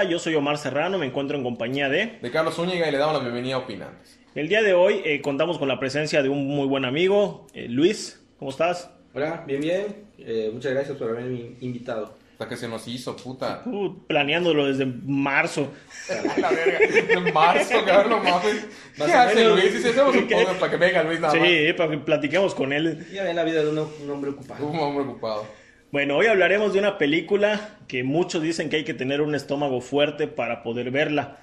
[0.00, 2.18] Hola, yo soy Omar Serrano, me encuentro en compañía de...
[2.22, 4.16] De Carlos Zúñiga y le damos la bienvenida a Opinantes.
[4.36, 7.66] El día de hoy eh, contamos con la presencia de un muy buen amigo, eh,
[7.68, 8.20] Luis.
[8.38, 8.92] ¿Cómo estás?
[9.12, 9.86] Hola, bien, bien.
[10.18, 12.16] Eh, muchas gracias por haberme invitado.
[12.34, 13.62] Hasta que se nos hizo, puta.
[13.66, 15.66] Uh, planeándolo desde marzo.
[16.40, 16.78] la verga.
[17.08, 18.66] En marzo, cabrón, mames.
[18.96, 19.60] ¿Qué hace menos.
[19.60, 19.82] Luis?
[19.82, 21.42] Si hacemos un podcast para que venga Luis nada más.
[21.48, 23.04] Sí, para que platiquemos con él.
[23.12, 24.64] Ya ven la vida de uno- un hombre ocupado.
[24.64, 25.44] Un hombre ocupado.
[25.90, 29.80] Bueno, hoy hablaremos de una película que muchos dicen que hay que tener un estómago
[29.80, 31.38] fuerte para poder verla.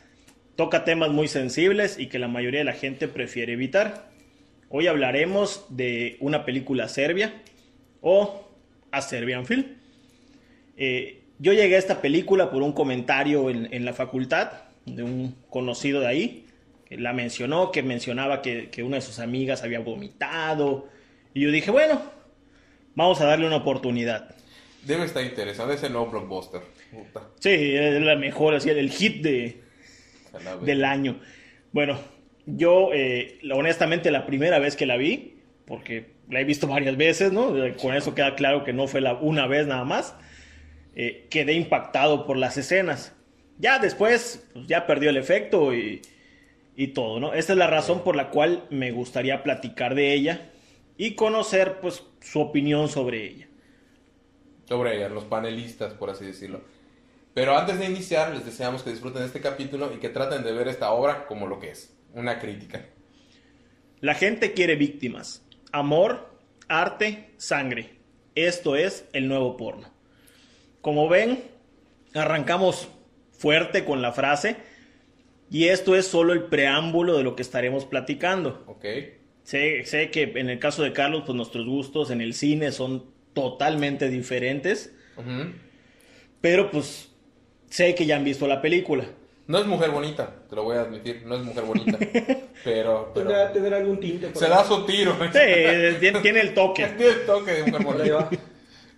[0.55, 4.11] Toca temas muy sensibles y que la mayoría de la gente prefiere evitar.
[4.69, 7.33] Hoy hablaremos de una película serbia
[8.01, 8.47] o
[8.91, 9.65] A Serbian Film.
[10.77, 14.51] Eh, yo llegué a esta película por un comentario en, la facultad
[14.85, 16.45] de un conocido de ahí,
[16.85, 20.87] que la mencionó, que mencionaba que una de sus amigas había vomitado.
[21.33, 21.99] Y yo dije, bueno,
[22.93, 24.34] vamos a darle una oportunidad.
[24.85, 26.61] Debe estar interesante ese nuevo blockbuster.
[26.91, 27.29] Puta.
[27.39, 29.61] Sí, es la mejor, así, el hit de,
[30.61, 31.19] del año.
[31.71, 31.99] Bueno,
[32.45, 37.31] yo eh, honestamente la primera vez que la vi, porque la he visto varias veces,
[37.31, 37.53] ¿no?
[37.81, 40.15] Con eso queda claro que no fue la una vez nada más.
[40.95, 43.13] eh, quedé impactado por las escenas.
[43.57, 46.01] Ya después, pues, ya perdió el efecto y,
[46.75, 47.33] y todo, ¿no?
[47.33, 50.49] Esta es la razón por la cual me gustaría platicar de ella
[50.97, 53.47] y conocer, pues, su opinión sobre ella.
[54.67, 56.61] Sobre ella, los panelistas, por así decirlo.
[57.33, 60.53] Pero antes de iniciar, les deseamos que disfruten de este capítulo y que traten de
[60.53, 62.85] ver esta obra como lo que es, una crítica.
[63.99, 65.45] La gente quiere víctimas.
[65.71, 66.29] Amor,
[66.67, 67.95] arte, sangre.
[68.35, 69.89] Esto es el nuevo porno.
[70.81, 71.43] Como ven,
[72.13, 72.87] arrancamos
[73.31, 74.57] fuerte con la frase
[75.49, 78.63] y esto es solo el preámbulo de lo que estaremos platicando.
[78.67, 78.85] ¿Ok?
[79.43, 83.14] Sé, sé que en el caso de Carlos, pues nuestros gustos en el cine son
[83.35, 85.51] totalmente diferentes, Ujú.
[86.41, 87.11] pero pues
[87.69, 89.05] sé que ya han visto la película.
[89.45, 91.99] No es mujer bonita, te lo voy a admitir, no es mujer bonita.
[92.63, 94.29] pero, ¿Tendrá, pero tendrá algún tinte?
[94.29, 95.15] por se da su tiro.
[95.31, 96.87] Sí, tiene, tiene el toque.
[96.97, 98.29] Tiene el toque de mujer bonita.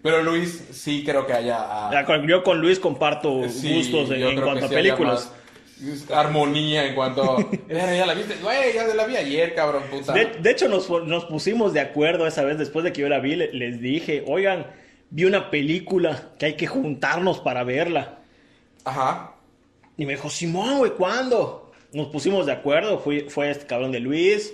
[0.01, 1.57] Pero Luis, sí creo que haya.
[1.59, 5.33] ah, Yo con Luis comparto sí, gustos en, cuanto a películas.
[6.13, 7.38] Armonía en cuanto.
[7.69, 8.35] Ya la viste.
[8.41, 10.13] Güey, ya la vi ayer, cabrón, puta.
[10.13, 13.19] De, de hecho, nos, nos pusimos de acuerdo esa vez, después de que yo la
[13.19, 14.67] vi, le- les dije, oigan,
[15.09, 18.19] vi una película que hay que juntarnos para verla.
[18.83, 19.33] Ajá.
[19.97, 21.71] Y me dijo, Simón, güey, ¿cuándo?
[21.94, 24.53] Nos pusimos de acuerdo, fui, fue este cabrón de Luis,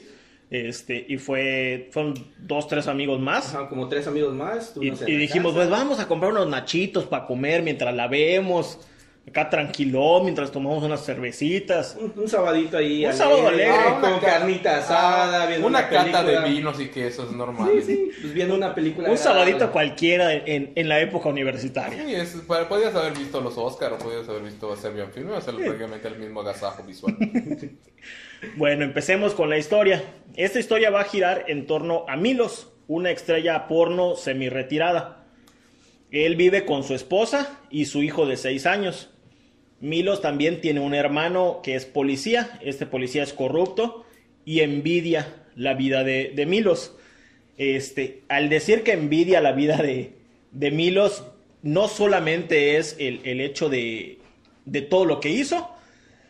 [0.49, 3.53] este, y fue, fueron dos, tres amigos más.
[3.55, 4.73] Ajá, como tres amigos más.
[4.79, 5.67] Y, dijimos, casa.
[5.67, 8.79] pues vamos a comprar unos nachitos para comer mientras la vemos.
[9.25, 11.97] Acá tranquilo, mientras tomamos unas cervecitas.
[11.99, 13.05] Un, un sabadito ahí.
[13.05, 13.71] Un sábado alegre.
[13.73, 16.41] Ah, Con carnita asada, Ah, viendo una, una, cata película.
[16.41, 17.69] de vinos y quesos normal.
[17.77, 19.09] Sí, sí, pues viendo una película.
[19.09, 19.41] Un agradable.
[19.45, 22.03] sabadito cualquiera en, en la época universitaria.
[22.05, 22.35] Sí, es,
[22.67, 26.07] podías haber visto los Oscar o podías haber visto Serbian Film, iba a ser prácticamente
[26.09, 27.15] el mismo agasajo visual.
[28.57, 30.03] Bueno, empecemos con la historia.
[30.35, 35.23] Esta historia va a girar en torno a Milos, una estrella porno semi-retirada.
[36.11, 39.11] Él vive con su esposa y su hijo de 6 años.
[39.83, 42.57] Milos también tiene un hermano que es policía.
[42.61, 44.05] Este policía es corrupto
[44.45, 46.95] y envidia la vida de, Milos.
[47.57, 50.13] Este, al decir que envidia la vida de,
[50.71, 51.25] Milos,
[51.63, 54.19] no solamente es el, hecho de,
[54.63, 55.69] de todo lo que hizo,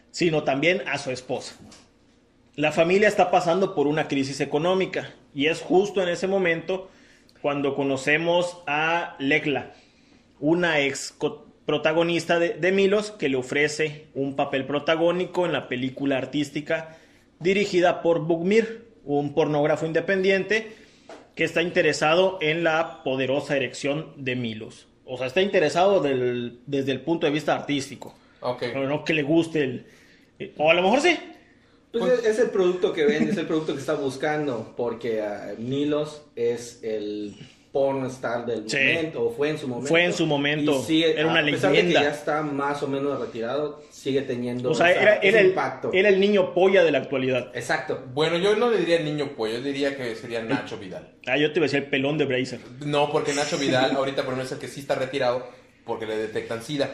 [0.09, 1.55] sino también a su esposa.
[2.55, 6.89] La familia está pasando por una crisis económica y es justo en ese momento
[7.43, 9.73] cuando conocemos a Lekla,
[10.39, 11.13] una ex
[11.65, 16.97] protagonista de, de Milos que le ofrece un papel protagónico en la película artística
[17.39, 20.71] dirigida por Bugmir, un pornógrafo independiente
[21.35, 24.87] que está interesado en la poderosa erección de Milos.
[25.05, 28.59] O sea, está interesado del- desde el punto de vista artístico, Ok.
[28.59, 29.85] pero no que le guste el...
[30.39, 31.17] eh, O a lo mejor sí,
[31.91, 35.53] Pues es, es el producto que vende, es el producto que está buscando, porque ah,
[35.57, 37.35] Milos es el
[37.73, 38.77] porn star del Sí.
[38.77, 39.89] momento, o fue en su momento.
[39.89, 41.99] Fue en su momento, sigue, era una a pesar leyenda.
[42.01, 45.27] De que ya está más o menos retirado, sigue teniendo O sea, esa- era, ese
[45.29, 45.89] era el, impacto.
[45.91, 47.49] era el niño polla de la actualidad.
[47.55, 47.99] Exacto.
[48.13, 51.15] Bueno, yo no le diría niño pollo, yo diría que sería Nacho Vidal.
[51.25, 52.59] Ah, yo te iba a decir el pelón de Bracer.
[52.85, 55.47] No, porque Nacho Vidal ahorita por lo menos es el que sí está retirado
[55.83, 56.91] porque le detectan SIDA.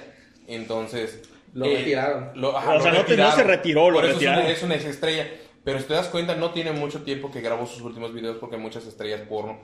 [0.48, 1.22] Entonces...
[1.54, 2.30] Lo eh, retiraron.
[2.36, 3.36] lo- ajá, O lo sea, no te- no retiraron.
[3.36, 4.44] se retiró, lo Por eso es retiraron.
[4.46, 5.28] una, es una estrella.
[5.64, 8.56] Pero si te das cuenta, no tiene mucho tiempo que grabó sus últimos videos porque
[8.58, 9.60] muchas estrellas porno,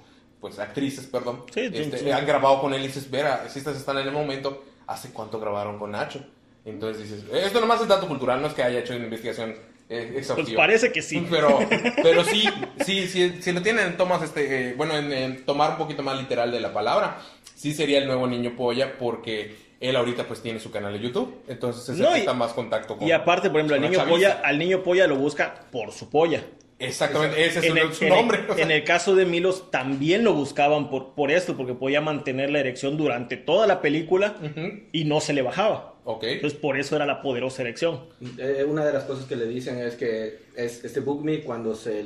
[0.45, 2.11] pues actrices, perdón, Sí, este, sí.
[2.11, 5.39] han grabado con él y dices, vera, si estas están en el momento, ¿hace cuánto
[5.39, 6.23] grabaron con Nacho?
[6.65, 9.55] Entonces dices, esto nomás es dato cultural, no es que haya hecho una investigación
[9.89, 10.45] eh, exhaustiva.
[10.45, 11.25] Pues parece que sí.
[11.31, 11.57] Pero,
[12.03, 12.47] pero sí,
[12.85, 16.03] sí, sí, si lo tienen en tomas, este, eh, bueno, en, en tomar un poquito
[16.03, 17.17] más literal de la palabra,
[17.55, 21.41] sí sería el nuevo niño polla porque Él ahorita pues tiene su canal de YouTube,
[21.47, 23.81] entonces es No, el que y- está más contacto con Y aparte, por ejemplo, al
[23.81, 26.43] niño, polla, al niño polla lo busca por su polla.
[26.77, 28.39] Exactamente, ese es en, su, el, su en el- nombre.
[28.49, 28.63] o sea.
[28.65, 32.59] en el caso de Milos también lo buscaban por, por esto, porque podía mantener la
[32.59, 35.93] erección durante toda la película Ujú, y no se le bajaba.
[36.03, 36.23] Ok.
[36.25, 38.01] Entonces por eso era la poderosa erección.
[38.37, 41.73] Eh, una de las cosas que le dicen es que es, este Book Me cuando
[41.75, 42.03] se,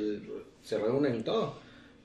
[0.62, 1.54] se reúnen y todo,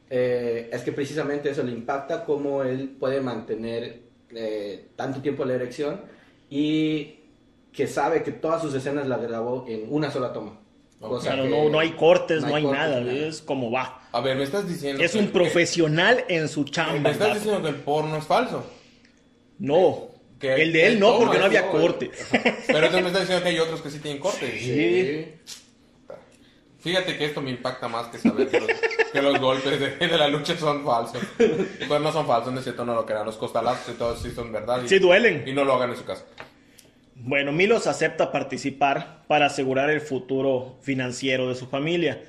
[0.10, 4.00] eh, es que precisamente eso le impacta cómo él puede mantener
[4.34, 6.02] eh, tanto tiempo la erección
[6.50, 7.20] y
[7.72, 10.60] que sabe que todas sus escenas las grabó en una sola toma.
[11.10, 13.14] Cosa Claro, que no, no hay cortes, no hay, cortes, nada, nada.
[13.14, 14.02] es como va.
[14.12, 15.04] A ver, me estás diciendo...
[15.04, 17.12] Es que- un que- profesional en su Me chamba.
[17.12, 17.40] estás vato.
[17.40, 18.66] diciendo que el porno es falso.
[19.60, 20.10] No,
[20.40, 22.12] Que- el de él no, porque no había corte.
[22.68, 24.52] Pero entonces me estás diciendo que hay otros que sí tienen cortes.
[24.62, 25.34] Sí.
[26.80, 28.70] Fíjate que esto me impacta más que saber que los,
[29.12, 31.20] que los golpes de, de la lucha son falsos.
[31.36, 33.26] Pues no son falsos, no es cierto, no lo crean.
[33.26, 34.84] Los costalazos y todo sí son verdad.
[34.84, 35.44] Y, Sí duelen.
[35.48, 36.26] Y no lo hagan en su casa.
[37.28, 42.22] Bueno, Milos acepta participar para asegurar el futuro financiero de su familia.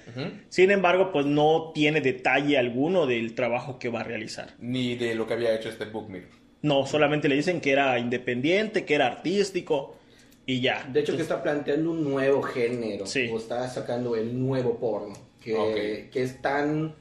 [0.48, 4.54] Sin embargo, pues no tiene detalle alguno del trabajo que va a realizar.
[4.58, 6.28] Ni de lo que había hecho este Bookmir.
[6.62, 9.98] No, solamente le dicen que era independiente, que era artístico
[10.46, 10.88] y ya.
[10.90, 13.28] De hecho que está planteando un nuevo género, Sí.
[13.30, 15.12] o está sacando el nuevo porno,
[15.42, 16.94] que es tan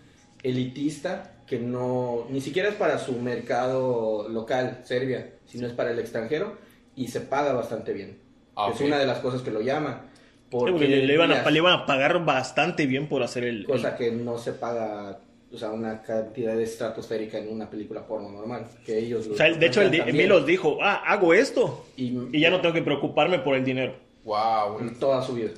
[0.44, 6.00] elitista que no, ni siquiera es para su mercado local, Serbia, sino es para el
[6.00, 6.65] extranjero
[6.96, 8.18] y se paga bastante bien.
[8.56, 10.06] Ah, Es una de las cosas que lo llama.
[10.06, 13.62] Sí, porque le, le iban a, le iban a pagar bastante bien por hacer el...
[13.62, 15.20] el- Cosa que no se paga,
[15.52, 19.28] o sea, una cantidad estratosférica en una película porno normal, que ellos...
[19.28, 20.14] O sea, de hecho, el.
[20.14, 23.96] Milos dijo, ah, hago esto Y, y ya no tengo que preocuparme por el dinero.
[24.24, 24.80] Wow.
[25.00, 25.52] Toda su vida.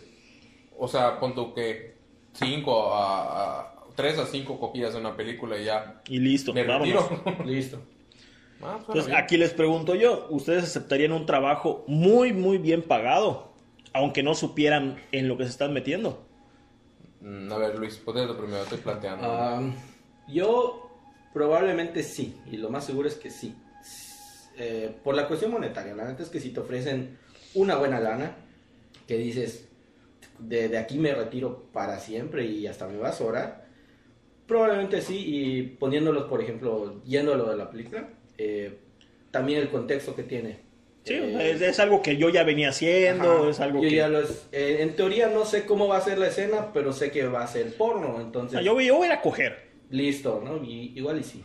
[0.78, 1.95] O sea, pon tú que
[2.34, 7.10] 5 a, 3 a 5 copias de una película y ya Y listo, me vámonos.
[7.10, 7.44] retiro.
[7.45, 7.80] Listo.
[8.62, 9.18] Ah, suena Entonces, bien.
[9.18, 13.50] aquí les pregunto yo, ¿ustedes aceptarían un trabajo muy, muy bien pagado,
[13.94, 16.25] aunque no supieran en lo que se están metiendo?
[17.21, 19.74] Mm, A ver, Luis, ponte lo primero, estoy planteando.
[20.27, 20.89] Yo
[21.33, 23.56] probablemente sí, y lo más seguro es que sí.
[24.60, 27.18] Eh, por la cuestión monetaria, la neta es que si te ofrecen
[27.53, 28.36] una buena lana,
[29.07, 29.68] que dices,
[30.39, 33.68] de, de aquí me retiro para siempre y hasta me va a sobrar,
[34.48, 38.78] probablemente sí, y poniéndolos, por ejemplo, yendo a lo de la película, eh,
[39.31, 40.60] también el contexto que tiene.
[41.04, 43.50] Sí, Eh, es, es algo que yo ya venía haciendo, Ajá.
[43.50, 43.95] es algo Yo que...
[43.95, 46.92] ya lo es- eh, en teoría no sé cómo va a ser la escena, pero
[46.92, 49.68] sé que va a ser porno, entonces Ah, yo, voy- yo voy a coger.
[49.89, 50.62] listo, ¿no?
[50.63, 51.44] Y, igual y sí.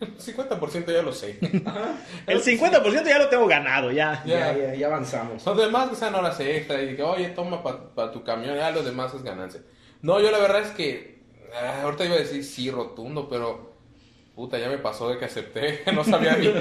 [0.00, 1.38] 50% ya lo sé.
[1.64, 1.96] Ajá.
[2.26, 4.22] El 50% ya lo tengo ganado, ya.
[4.24, 4.58] Ya, Ya.
[4.68, 5.44] ya, ya avanzamos.
[5.44, 8.82] Los demás que sean horas extra y que, oye, toma para tu camión, ya lo
[8.82, 9.60] demás es ganancia.
[10.02, 11.20] No, yo la verdad es que,
[11.54, 13.69] ah, ahorita iba a decir sí, rotundo, pero
[14.34, 16.54] puta, ya me pasó de que acepté, no sabía bien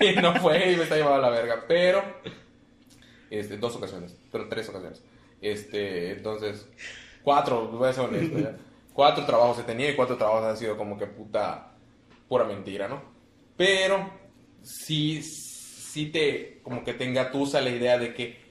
[0.00, 1.64] y no fue y me está llevando a la verga.
[1.66, 2.02] Pero,
[3.30, 5.02] este, dos ocasiones, pero tres ocasiones.
[5.40, 6.68] Este, entonces,
[7.22, 8.56] cuatro, voy a ser honesto, ya.
[8.92, 11.72] Cuatro trabajos he tenido y cuatro trabajos han sido como que puta,
[12.28, 13.02] pura mentira, ¿no?
[13.56, 14.08] Pero,
[14.62, 18.43] sí, sí te, como que te engatusa la idea de que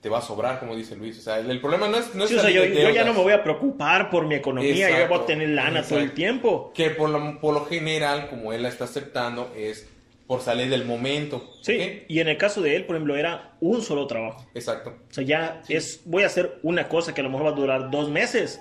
[0.00, 1.18] te va a sobrar, como dice Luis.
[1.18, 3.04] O sea, el, el problema no es, no es Sí, o sea, yo, yo ya
[3.04, 5.82] no me voy a preocupar por mi economía, yo ya voy a Exacto, tener lana
[5.82, 6.14] todo el exacto.
[6.14, 6.72] tiempo.
[6.74, 9.88] Que por lo, por lo general, como él la está aceptando, es
[10.28, 11.52] por salir del momento.
[11.62, 12.04] Sí, ¿ok?
[12.08, 14.46] y en el caso de él, por ejemplo, era un solo trabajo.
[14.54, 14.94] Exacto.
[15.10, 17.54] O sea, ya es, voy a hacer una cosa que a lo mejor va a
[17.54, 18.60] durar dos meses,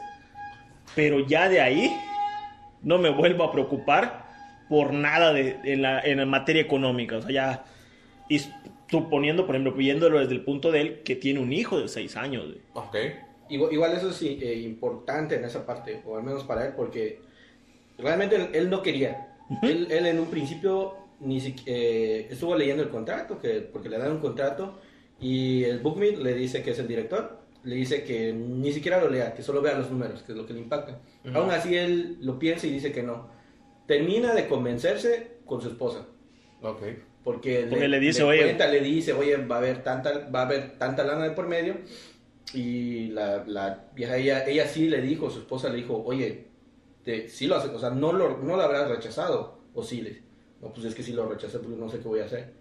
[0.95, 1.93] pero ya de ahí
[2.81, 4.25] no me vuelvo a preocupar
[4.69, 7.17] por nada de, en, la, en la materia económica.
[7.17, 7.65] O sea, ya,
[8.29, 8.41] y
[8.89, 12.15] suponiendo, por ejemplo, viéndolo desde el punto de él, que tiene un hijo de seis
[12.15, 12.45] años.
[12.45, 12.61] güey.
[12.73, 12.95] Ok.
[13.49, 17.19] Igual, igual eso es eh, importante en esa parte, o al menos para él, porque
[17.97, 19.35] realmente él, él no quería.
[19.63, 23.97] él, él en un principio ni siqui- eh, estuvo leyendo el contrato, que, porque le
[23.97, 24.79] dan un contrato,
[25.19, 29.09] y el Bookmeet le dice que es el director, le dice que ni siquiera lo
[29.09, 30.99] lea, que solo vea los números, que es lo que le impacta.
[31.25, 31.37] Ujú.
[31.37, 33.27] Aún así él lo piensa y dice que no.
[33.87, 36.05] Termina de convencerse con su esposa.
[36.61, 36.81] Ok.
[37.23, 40.45] Porque, Porque le dice, oye- cuenta, le dice, oye, va a haber tanta, va a
[40.45, 41.75] haber tanta lana de por medio.
[42.53, 46.45] Y la, la vieja, ella, ella sí le dijo, su esposa le dijo, oye,
[47.03, 50.21] te, sí lo hace, o sea, no lo, no lo habrás rechazado, o sí le,
[50.61, 52.53] no, pues es que sí lo rechacé, porque no sé qué voy a hacer.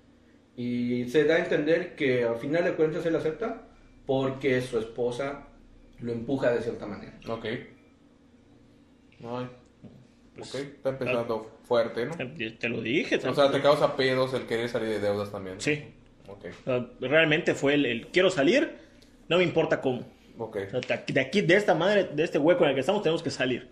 [0.56, 3.68] Y se da a entender que al final de cuentas él acepta,
[4.06, 5.48] porque su esposa
[6.00, 7.18] lo empuja de cierta manera.
[7.28, 7.44] Ok.
[9.24, 9.48] Ay.
[10.34, 10.60] Pues, ok.
[10.60, 12.16] Está empezando fuerte, ¿no?
[12.16, 13.16] Te, te lo dije.
[13.16, 15.60] O sea, te causa pedos el querer salir de deudas también.
[15.60, 15.84] Sí.
[16.28, 16.46] Ok.
[16.60, 18.76] O sea, realmente fue el, el quiero salir,
[19.28, 20.06] no me importa cómo.
[20.38, 20.58] Ok.
[20.72, 23.22] O sea, de aquí, de esta madre, de este hueco en el que estamos, tenemos
[23.22, 23.68] que salir.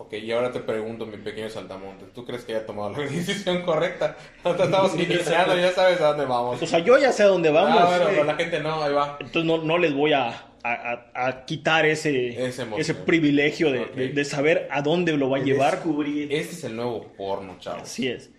[0.00, 3.62] Ok, y ahora te pregunto, mi pequeño saltamontes, ¿tú crees que haya tomado la decisión
[3.62, 4.16] correcta?
[4.44, 6.62] Nosotros estamos iniciando, ya sabes a dónde vamos.
[6.62, 7.80] O sea, yo ya sé a dónde vamos.
[7.80, 9.16] ah, bueno, eh, pero la gente no, ahí va.
[9.20, 10.28] Entonces no, no les voy a,
[10.62, 15.72] a- quitar ese, ese privilegio de- de saber a dónde lo va a llevar.
[15.76, 16.32] Descubrir.
[16.32, 17.82] Este es el nuevo porno, chavos.
[17.82, 18.30] Así es.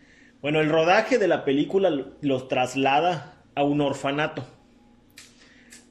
[0.41, 1.89] Bueno, el rodaje de la película
[2.21, 4.45] los traslada a un orfanato.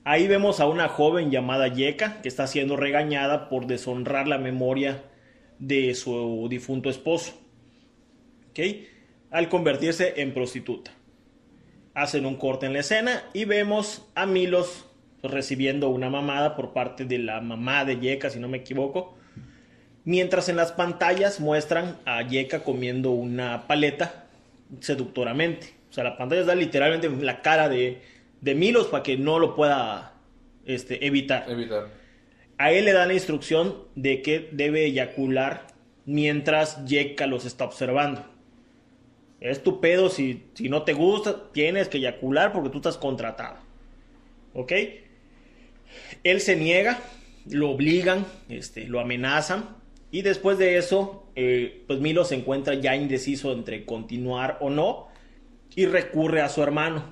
[0.05, 5.03] Ahí vemos a una joven llamada Yeka que está siendo regañada por deshonrar la memoria
[5.59, 7.33] de su difunto esposo.
[8.51, 8.61] ¿Ok?
[9.31, 10.93] Al convertirse en prostituta.
[11.95, 14.87] Hacen un corte en la escena y vemos a Milos
[15.23, 19.17] recibiendo una mamada por parte de la mamá de Yeka, si no me equivoco.
[20.05, 24.27] Mientras en las pantallas muestran a Yeka comiendo una paleta
[24.81, 25.75] seductoramente.
[25.91, 28.01] O sea, la pantalla da literalmente la cara de,
[28.41, 30.15] de Milos para que no lo pueda
[30.65, 31.05] este.
[31.05, 31.45] Evitar.
[32.59, 35.69] A él le dan la instrucción de que debe eyacular
[36.05, 38.25] mientras Yeka los está observando.
[39.41, 43.59] Es tu pedo, si, si no te gusta, tienes que eyacular porque tú estás contratado.
[44.55, 44.73] ¿Ok?
[46.25, 46.99] Él se niega,
[47.49, 49.77] lo obligan, este, lo amenazan.
[50.11, 55.07] Y después de eso, eh, pues Milo se encuentra ya indeciso entre continuar o no.
[55.77, 57.05] Y recurre a su hermano.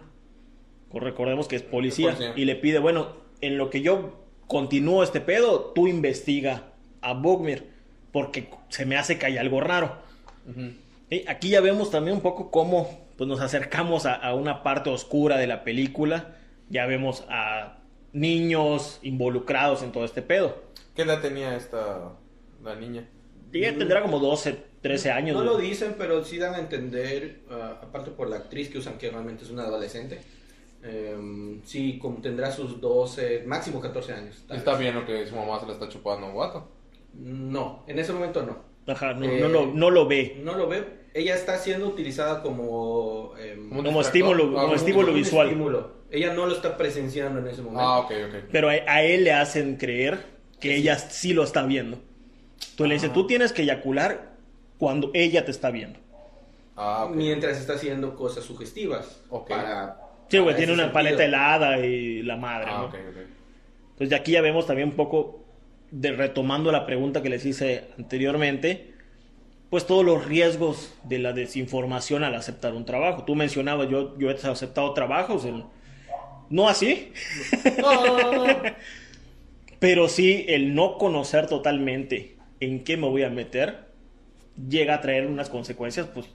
[0.93, 2.11] Recordemos que es policía.
[2.11, 2.43] Es policía.
[2.43, 7.71] Y le pide, bueno, en lo que yo continúo este pedo, tú investiga a Bogmir.
[8.13, 9.97] Porque se me hace que hay algo raro.
[11.29, 15.37] Aquí ya vemos también un poco cómo pues, nos acercamos a, a una parte oscura
[15.37, 16.37] de la película.
[16.71, 17.79] Ya vemos a
[18.13, 20.57] niños involucrados en todo este pedo.
[20.95, 22.13] ¿Qué edad tenía esta
[22.65, 23.07] la niña?
[23.53, 25.37] Ella tendrá como 12, 13 años.
[25.37, 28.99] No lo dicen, pero sí dan a entender, ah, aparte por la actriz que usan,
[28.99, 30.21] que realmente es una adolescente.
[30.87, 34.45] Em, sí, como tendrá sus 12, máximo 14 años.
[34.51, 34.81] Está vez.
[34.81, 36.69] bien lo que su mamá se la está chupando a un guato.
[37.15, 38.59] No, en ese momento no.
[38.93, 40.41] Ajá, no, Eh, no lo, no lo ve.
[40.43, 40.85] No lo veo.
[41.15, 45.15] Ella está siendo utilizada como, em, Como un Como estímulo- Ah, como un- estímulo un
[45.15, 45.47] visual.
[45.49, 45.97] estímulo.
[46.11, 47.81] Ella no lo está presenciando en ese momento.
[47.83, 48.35] Ah, ok, ok.
[48.53, 50.25] Pero a, a él le hacen creer
[50.61, 51.99] que ella sí lo está viendo.
[52.77, 53.15] Tú le dices, Ah.
[53.15, 54.37] tú tienes que eyacular
[54.79, 55.99] cuando ella te está viendo.
[56.77, 57.17] Ah, ok.
[57.17, 59.23] Mientras está haciendo cosas sugestivas.
[59.31, 59.49] Ok.
[59.49, 62.85] Para, Sí, güey, para tiene una paleta helada y la madre, Ah, ¿no?
[62.87, 63.17] ok, ok.
[63.93, 65.45] Entonces de aquí ya vemos también un poco,
[65.91, 68.93] de retomando la pregunta que les hice anteriormente,
[69.71, 73.25] pues todos los riesgos de la desinformación al aceptar un trabajo.
[73.25, 75.47] Tú mencionabas, yo, yo he aceptado trabajos,
[76.51, 77.13] no así,
[77.79, 78.47] No,
[79.79, 83.87] pero sí el no conocer totalmente en qué me voy a meter,
[84.69, 86.29] llega a traer unas consecuencias pues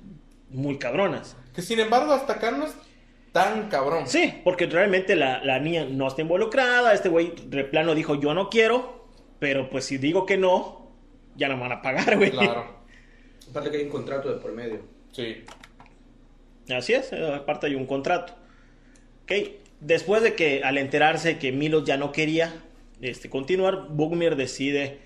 [0.50, 1.38] muy cabronas.
[1.56, 2.76] Que sin embargo, hasta acá no es
[3.32, 4.08] tan cabrón.
[4.08, 8.34] Sí, porque realmente la, la niña no está involucrada, este güey de plano dijo yo
[8.34, 9.08] no quiero,
[9.40, 10.92] pero pues si digo que no,
[11.36, 12.32] ya no me van a pagar, güey.
[12.32, 12.82] Claro.
[13.50, 14.80] Aparte que hay un contrato de por medio.
[15.12, 15.44] Sí.
[16.70, 18.34] Así es, aparte hay un contrato.
[19.24, 19.32] Ok,
[19.82, 22.54] después de que al enterarse que Milos ya no quería
[23.02, 25.00] este, continuar, Bugmir decide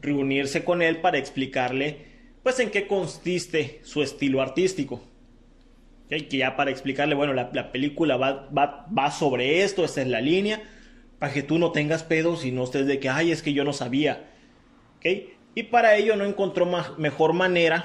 [0.00, 2.06] reunirse con él para explicarle
[2.42, 5.00] pues en qué consiste su estilo artístico.
[6.20, 10.08] Que ya para explicarle, bueno, la, la película va, va, va sobre esto, esta es
[10.08, 10.62] la línea,
[11.18, 13.64] para que tú no tengas pedos y no estés de que, ay, es que yo
[13.64, 14.24] no sabía.
[14.98, 15.06] ¿Ok?
[15.54, 17.84] Y para ello no encontró ma- mejor manera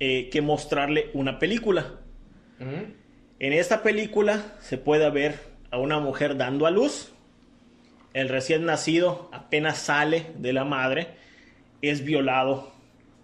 [0.00, 2.00] eh, que mostrarle una película.
[3.40, 5.38] En esta película se puede ver
[5.70, 7.12] a una mujer dando a luz.
[8.12, 11.08] El recién nacido apenas sale de la madre.
[11.82, 12.72] Es violado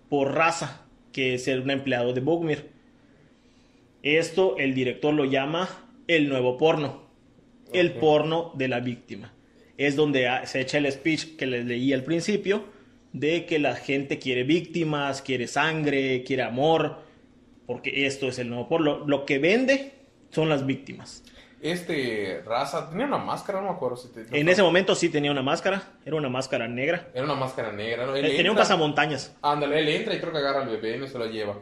[0.09, 0.83] por raza,
[1.13, 2.71] que es un empleado de Bugmir.
[4.03, 5.69] Esto el director lo llama
[6.09, 7.09] el nuevo porno.
[7.73, 9.33] El porno de la víctima.
[9.77, 12.65] Es donde se echa el speech que les leí al principio
[13.13, 16.99] de que la gente quiere víctimas, quiere sangre, quiere amor,
[17.67, 19.05] porque esto es el nuevo porno.
[19.07, 19.93] Lo, que vende
[20.31, 21.23] son las víctimas.
[21.61, 24.27] Este, raza, tenía una máscara, no me acuerdo si te...
[24.39, 27.09] En ese momento sí tenía una máscara, era una máscara negra.
[27.15, 28.17] Era una máscara negra, ¿no?
[28.17, 29.37] Él Tenía un entra- pasamontañas.
[29.43, 31.59] Ándale, él entra y creo que agarra al bebé y no se lo lleva.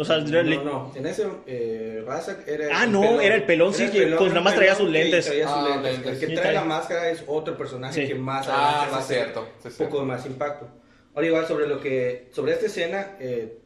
[0.00, 3.74] O sea, No, le- no, en ese eh, Razak era Ah, no, era el pelón,
[3.74, 5.26] sí, que con- era nada más traía pelón sus lentes.
[5.26, 5.92] traía sus Ah, lentes.
[5.92, 6.12] lentes.
[6.12, 8.08] El que Sí, trae trae- la máscara es otro personaje Sí.
[8.08, 10.68] que más Ah, adelante va a sí, ser un poco de más impacto.
[11.14, 13.58] Ahora igual sobre lo que sobre esta escena eh,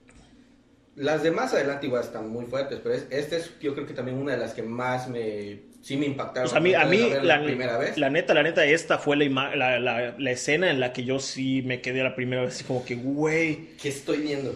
[0.96, 4.16] las demás adelante igual están muy fuertes, pero es, esta es yo creo que también
[4.18, 6.48] una de las que más me sí me impactaron.
[6.48, 7.98] pues a mí, a mí la, verla primera vez.
[7.98, 11.18] la neta, la neta, esta fue la, la, la- la escena en la que yo
[11.18, 14.54] sí me quedé la primera vez, así como que, güey, ¿Qué estoy viendo?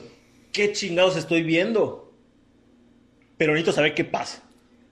[0.59, 2.13] ¿Qué chingados estoy viendo?
[3.37, 4.43] Pero necesito saber qué pasa.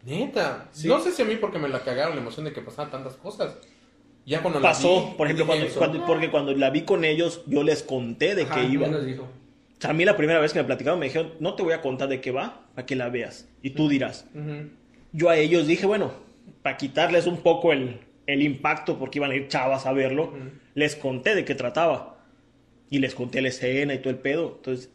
[0.05, 0.69] Neta.
[0.71, 0.87] Sí.
[0.87, 3.15] No sé si a mí porque me la cagaron la emoción de que pasaban tantas
[3.15, 3.57] cosas.
[4.25, 7.05] Ya cuando la Pasó, vi, por ejemplo, dije, cuando, cuando- porque cuando la vi con
[7.05, 8.87] ellos, yo les conté de Ajá, que iba.
[9.01, 9.25] dijo.
[9.25, 11.73] O sea, a mí la primera vez que me platicaron me dijeron, no te voy
[11.73, 13.49] a contar de qué va, para que la veas.
[13.63, 14.27] Y tú dirás.
[15.13, 16.13] Yo a ellos dije, bueno,
[16.63, 20.33] para quitarles un poco el, el impacto, porque iban a ir chavas a verlo,
[20.75, 22.13] les conté de qué trataba.
[22.91, 24.55] Y les conté la escena y todo el pedo.
[24.59, 24.91] Entonces,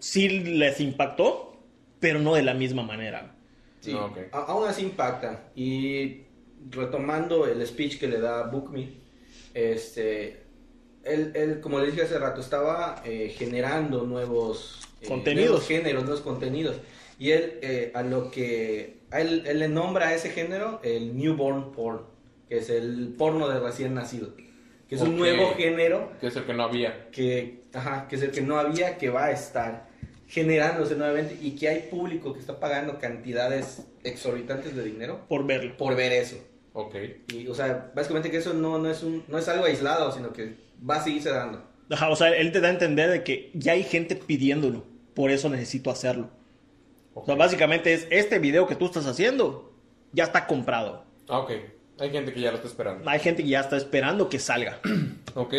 [0.00, 1.56] sí les impactó,
[2.00, 3.34] pero no de la misma manera.
[3.80, 4.18] Sí, No, ok.
[4.32, 5.44] a- aún así impacta.
[5.54, 6.22] Y
[6.70, 8.88] retomando el speech que le da Bookme,
[9.54, 10.42] este,
[11.04, 15.50] él, él, como le dije hace rato, estaba eh, generando nuevos eh, Contenidos.
[15.50, 16.76] nuevos géneros, nuevos contenidos.
[17.18, 21.16] Y él, eh, a lo que, a él, él le nombra a ese género el
[21.16, 22.02] newborn porn,
[22.48, 24.34] que es el porno de recién nacido.
[24.88, 27.10] Que es un nuevo género Que es el que no había.
[27.10, 29.88] que, ajá, que es el que no había, que va a estar
[30.30, 35.76] generándose nuevamente y que hay público que está pagando cantidades exorbitantes de dinero Por verlo.
[35.76, 36.36] por ver eso.
[36.72, 36.94] Ok.
[37.34, 40.32] Y, o sea, básicamente que eso no, no, es un, no es algo aislado, sino
[40.32, 40.54] que
[40.88, 41.64] va a seguirse dando.
[41.90, 44.84] Ajá, o sea, él te da a entender de que ya hay gente pidiéndolo.
[45.14, 46.30] Por eso necesito hacerlo.
[47.14, 49.72] O sea, básicamente es este video que tú estás haciendo,
[50.12, 51.04] ya está comprado.
[51.28, 51.50] Ah, ok.
[51.98, 53.10] Hay gente que ya lo está esperando.
[53.10, 54.78] Hay gente que ya está esperando que salga.
[55.34, 55.54] Ok.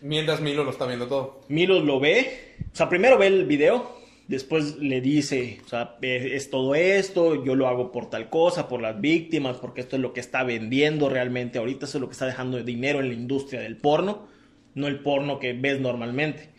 [0.00, 1.40] Mientras Milo lo está viendo todo.
[1.48, 3.97] Milos lo ve, o sea, primero ve el video,
[4.28, 8.68] después le dice, o sea, eh, es todo esto, yo lo hago por tal cosa,
[8.68, 12.12] por las víctimas, porque esto es lo que está vendiendo realmente ahorita, es lo que
[12.12, 14.28] está dejando dinero en la industria del porno,
[14.74, 16.50] no el porno que ves normalmente.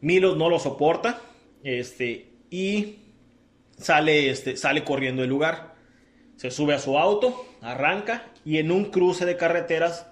[0.00, 1.20] Milos no lo soporta,
[1.62, 2.96] este, y
[3.76, 5.74] sale, este, sale corriendo del lugar.
[6.36, 10.06] Se sube a su auto, arranca, y en un cruce de carreteras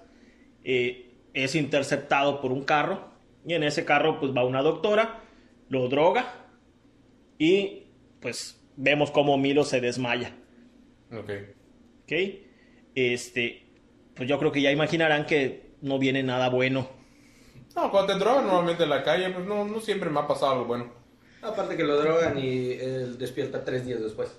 [0.63, 3.09] eh, es interceptado por un carro
[3.45, 5.21] y en ese carro pues va una doctora,
[5.69, 6.47] lo droga
[7.37, 7.83] y
[8.21, 10.35] pues vemos cómo Milo se desmaya,
[11.11, 11.31] Ok.
[12.03, 12.11] ¿ok?
[12.95, 13.65] Este,
[14.15, 16.89] pues yo creo que ya imaginarán que no viene nada bueno.
[17.75, 20.53] No, cuando te drogan normalmente en la calle, pues no, no siempre me ha pasado
[20.53, 20.93] algo bueno.
[21.41, 24.29] Aparte que lo drogan y él despierta tres días después.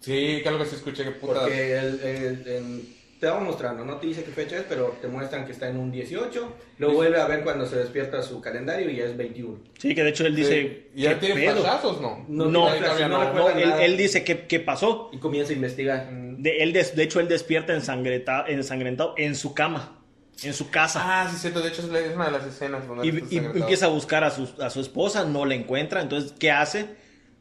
[0.00, 1.40] Sí, algo que sí escuché que puta.
[1.42, 2.00] Porque él,
[2.46, 5.68] él- te va mostrando, no te dice qué fecha es, pero te muestran que está
[5.68, 6.52] en un 18.
[6.78, 9.58] Lo vuelve a ver cuando se despierta su calendario y ya es 21.
[9.78, 11.62] Sí, que de hecho él dice, ¿Y ya ¿qué tiene pedo?
[11.62, 12.24] flashazos, no?
[12.28, 13.32] No, No, no.
[13.32, 15.10] no él, él dice que qué pasó.
[15.12, 16.08] Y comienza a investigar.
[16.10, 19.98] De, él des- de hecho él despierta ensangreta- ensangrentado en su cama,
[20.42, 21.00] en su casa.
[21.02, 21.60] Ah, sí, cierto.
[21.60, 23.58] De hecho, es una de las escenas donde Y, y ensangrentado.
[23.60, 26.02] empieza a buscar a su, a su esposa, no la encuentra.
[26.02, 26.86] Entonces, ¿qué hace?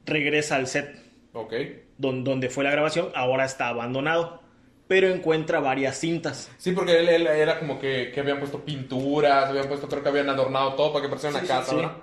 [0.06, 0.96] Regresa al set
[1.34, 1.54] Ok.
[1.98, 4.42] don- donde fue la grabación, ahora está abandonado.
[4.88, 6.50] Pero encuentra varias cintas.
[6.58, 10.10] Sí, porque él, él era como que, que habían puesto pinturas, habían puesto, creo que
[10.10, 11.76] habían adornado todo para que pareciera una Sí, casa, sí.
[11.78, 11.94] ¿verdad?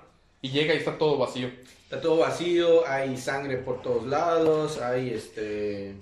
[0.41, 1.49] Y llega y está todo vacío.
[1.85, 5.95] Está todo vacío, hay sangre por todos lados, hay este.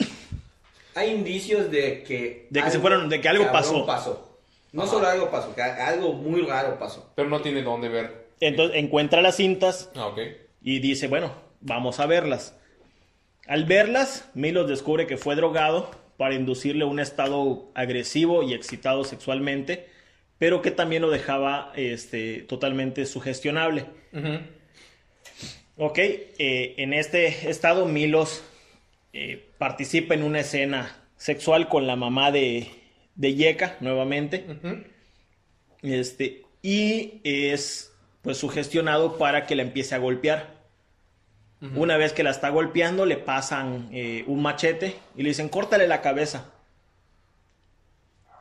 [0.95, 2.47] Hay indicios de que.
[2.51, 4.38] De que se fueron- de que algo cabrón pasó.
[4.73, 4.90] No Ajá.
[4.93, 7.11] solo algo pasó, que algo muy raro pasó.
[7.16, 8.29] Pero no tiene dónde ver.
[8.40, 10.19] Entonces encuentra las cintas Ah, ok.
[10.62, 12.55] y dice, bueno, vamos a verlas.
[13.49, 19.87] Al verlas, Milos descubre que fue drogado para inducirle un estado agresivo y excitado sexualmente,
[20.37, 23.87] pero que también lo dejaba este, totalmente sugestionable.
[25.78, 28.44] Ok, eh, en este estado Milos
[29.14, 32.68] eh, participa en una escena sexual con la mamá de,
[33.14, 34.44] de Yeka nuevamente.
[35.80, 40.60] Este, y es pues sugestionado para que la empiece a golpear.
[41.77, 45.87] Una vez que la está golpeando, le pasan eh, un machete y le dicen, córtale
[45.87, 46.53] la cabeza.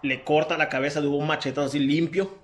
[0.01, 2.37] Le corta la cabeza de un machetazo así limpio.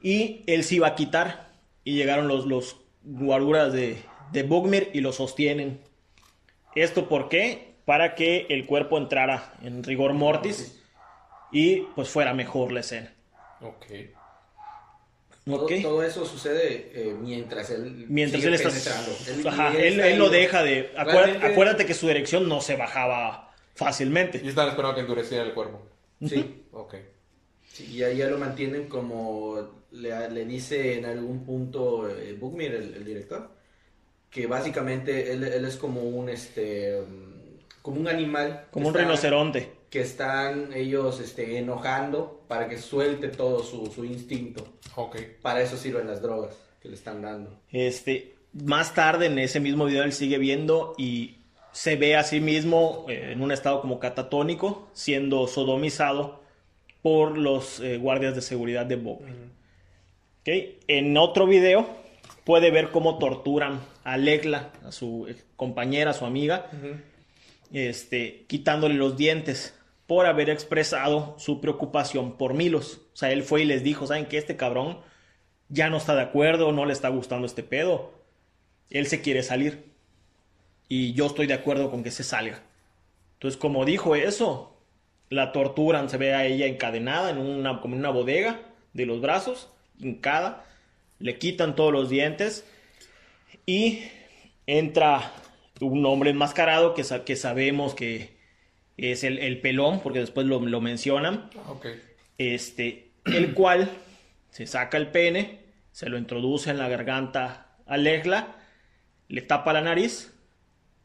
[0.00, 1.48] Y él se iba a quitar.
[1.82, 4.00] Y llegaron los, los guaruras de,
[4.30, 5.80] de Bugmir y lo sostienen.
[6.76, 7.74] ¿Esto por qué?
[7.84, 10.80] Para que el cuerpo entrara en rigor mortis
[11.50, 13.12] y pues fuera mejor la escena.
[15.44, 18.06] Todo, eso sucede eh, mientras él.
[18.08, 18.68] Mientras sigue él está...
[18.70, 19.48] penetrando.
[19.48, 20.90] Ajá, él, él lo deja de...
[20.96, 24.40] Acuérdate, que su erección no se bajaba fácilmente.
[24.44, 25.82] Y están esperando que endureciera el cuerpo.
[26.24, 26.62] Sí.
[26.70, 26.94] Ok.
[27.72, 32.74] Sí, y ahí ya lo mantienen como le, le dice en algún punto eh, Bookmir,
[32.74, 33.50] el, el director,
[34.30, 37.00] que básicamente él, él es como un este
[37.80, 39.72] como un animal Como un está- rinoceronte.
[39.90, 44.74] que están ellos este, enojando para que suelte todo su, su instinto.
[44.96, 45.16] Ok.
[45.40, 47.58] Para eso sirven las drogas que le están dando.
[47.70, 51.36] Este, más tarde en ese mismo video él sigue viendo y
[51.72, 56.42] se ve a sí mismo eh, en un estado como catatónico, siendo sodomizado
[57.00, 59.20] por los eh, guardias de seguridad de Bob.
[60.40, 60.48] Ok,
[60.86, 61.86] En otro video
[62.44, 66.70] puede ver cómo torturan a Legla, a su eh, compañera, a su amiga,
[67.72, 69.74] este, quitándole los dientes
[70.06, 73.00] por haber expresado su preocupación por Milos.
[73.14, 74.38] O sea, él fue y les dijo, ¿saben qué?
[74.38, 74.98] Este cabrón
[75.68, 78.12] ya no está de acuerdo, no le está gustando este pedo.
[78.90, 79.90] Él se quiere salir.
[80.88, 82.62] Y yo estoy de acuerdo con que se salga.
[83.34, 84.76] Entonces, como dijo eso,
[85.30, 88.60] la torturan, se ve a ella encadenada en una, como una bodega
[88.92, 90.66] de los brazos, hincada,
[91.18, 92.66] le quitan todos los dientes
[93.64, 94.02] y
[94.66, 95.32] entra
[95.80, 98.41] un hombre enmascarado que sabemos que
[98.96, 101.86] es el, el pelón, porque después lo, lo mencionan, Ah, ok.
[102.38, 103.90] este, el cual
[104.50, 105.60] se saca el pene,
[105.92, 108.56] se lo introduce en la garganta a Legla,
[109.28, 110.32] le tapa la nariz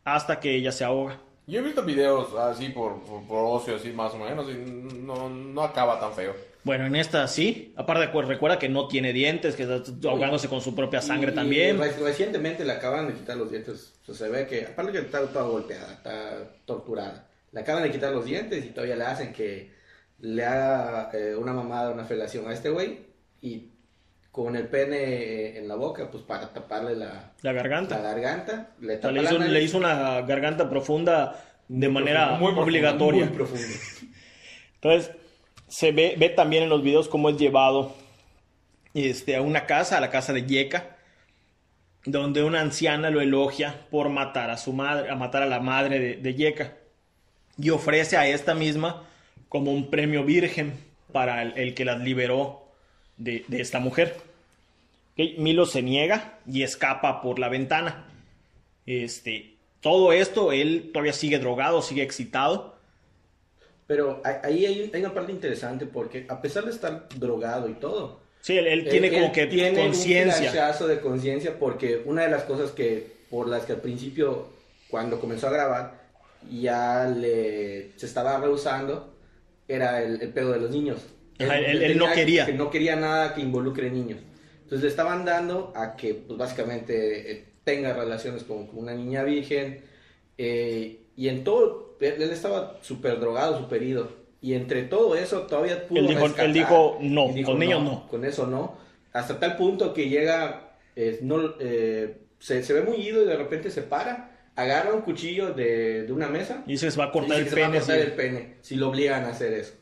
[0.04, 1.20] hasta que ella se ahoga.
[1.48, 5.30] Yo he visto videos así por, por, por ocio, así más o menos, y no,
[5.30, 6.36] no acaba tan feo.
[6.64, 7.74] Bueno, en esta sí.
[7.78, 11.36] Aparte, pues, recuerda que no tiene dientes, que está ahogándose con su propia sangre Y-
[11.36, 11.78] también.
[11.78, 13.94] y recientemente le acaban de quitar los dientes.
[14.02, 17.26] O sea, se ve que, aparte que está toda golpeada, está torturada.
[17.52, 19.72] Le acaban de quitar los dientes y todavía le hacen que
[20.20, 23.06] le haga eh, una mamada, una felación a este güey.
[23.42, 23.72] Y
[24.32, 27.54] con el pene en la boca, pues para taparle la, La
[28.00, 28.70] la garganta.
[28.80, 32.54] Le O sea, tapa le, la hizo, le hizo una garganta profunda de manera Muy
[32.54, 33.26] profunda, obligatoria.
[33.26, 33.66] Muy profundo.
[34.76, 35.12] Entonces,
[35.68, 37.96] se ve, ve también en los videos cómo es llevado
[38.94, 40.98] este, a una casa, a la casa de Yeka,
[42.06, 46.00] donde una anciana lo elogia por matar a su madre, a matar a la madre
[46.00, 46.74] de, de Yeka,
[47.58, 49.04] y ofrece a esta misma
[49.50, 50.74] como un premio virgen
[51.12, 52.64] para el, el que las liberó
[53.18, 54.16] de, de esta mujer.
[55.14, 58.06] Ok, Milo se niega y escapa por la ventana.
[58.86, 62.76] Este, todo esto, él todavía sigue drogado, sigue excitado.
[63.88, 68.20] Pero ahí hay, hay una parte interesante porque a pesar de estar drogado y todo,
[68.42, 70.74] Sí, él, él tiene Él- como que tiene conciencia.
[70.80, 74.48] Un de conciencia porque una de las cosas que por las que al principio
[74.90, 75.97] cuando comenzó a grabar
[76.50, 79.14] ya le se estaba rehusando
[79.68, 81.00] era el, el pedo de los niños.
[81.40, 82.46] Ajá, él- él no quería.
[82.46, 84.20] que no quería nada que involucre niños.
[84.64, 89.24] Entonces le estaban dando a que pues básicamente eh, tenga relaciones con, con una niña
[89.24, 89.82] virgen
[90.38, 94.10] eh, y en todo él él estaba súper drogado, súper ido.
[94.42, 96.46] Y entre todo eso todavía pudo Él dijo- rescatar.
[96.46, 98.08] él dijo, no, con niños no.
[98.08, 98.78] Con eso no.
[99.14, 103.36] Hasta tal punto que llega, eh, no, eh, se, se ve muy ido y de
[103.36, 107.40] repente se para, agarra un cuchillo de, de una mesa Y se va a cortar
[107.40, 107.80] el se va a pene.
[107.80, 108.02] cortar sí.
[108.02, 109.74] el pene, si lo obligan a hacer eso.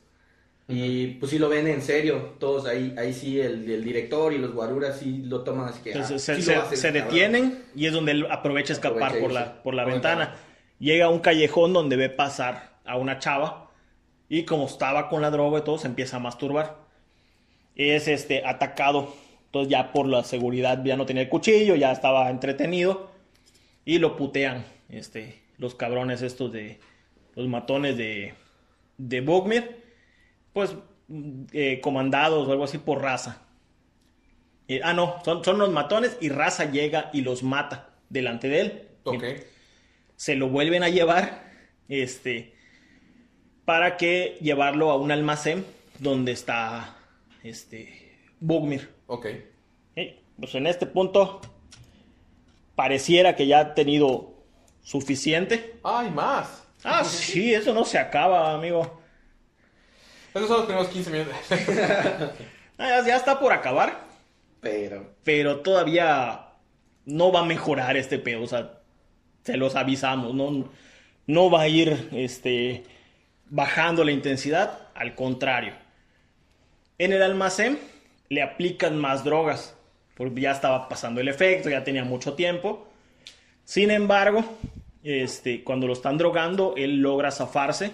[0.68, 4.40] Y pues si lo ven en serio, todos ahí, ahí sí el, el director y
[4.40, 5.92] los guaruras sí lo toman así que...
[5.92, 9.22] ah, Entonces, se, sí se- hacer, detienen y es donde él aprovecha a escapar Aprovecha
[9.22, 10.20] por la, por la por la ventana.
[10.26, 10.40] ventana.
[10.80, 13.70] Llega a un callejón donde ve pasar a una chava
[14.28, 16.78] y como estaba con la droga y todo, se empieza a masturbar.
[17.76, 19.14] Es este, atacado.
[19.48, 23.12] Entonces ya por la seguridad ya no tenía el cuchillo, ya estaba entretenido
[23.86, 26.80] y lo putean este, los cabrones estos de
[27.36, 28.34] los matones de,
[28.98, 29.84] de Bogmir,
[30.54, 30.76] pues
[31.08, 33.42] mm, eh, comandados o algo así por raza.
[34.68, 38.60] Eh, ah, no, son, son los matones y raza llega y los mata delante de
[38.62, 38.88] él.
[39.04, 39.24] Ok.
[40.16, 41.52] Se lo vuelven a llevar,
[41.88, 42.54] este,
[43.66, 45.66] para que llevarlo a un almacén
[46.00, 46.98] donde está,
[47.44, 48.90] este, Bogmir.
[49.08, 49.28] Ok.
[49.96, 51.42] Eh, Pues en este punto
[52.76, 54.34] pareciera que ya ha tenido
[54.84, 55.80] suficiente.
[55.84, 56.64] ¡Ay, más!
[56.84, 59.02] Ah, sí, eso no se acaba, amigo.
[60.34, 61.36] Esos son los primeros 15 minutos.
[62.78, 64.02] Ah, ya, ya está por acabar,
[64.60, 65.16] Pero...
[65.24, 66.48] pero todavía
[67.06, 68.82] no va a mejorar este pedo, o sea,
[69.44, 70.70] se los avisamos, no,
[71.28, 72.84] no va a ir este,
[73.46, 75.74] bajando la intensidad, al contrario.
[76.98, 77.80] En el almacén
[78.30, 79.75] le aplican más drogas,
[80.16, 82.88] porque ya estaba pasando el efecto, ya tenía mucho tiempo.
[83.64, 84.44] Sin embargo,
[85.04, 87.92] este, cuando lo están drogando, él logra zafarse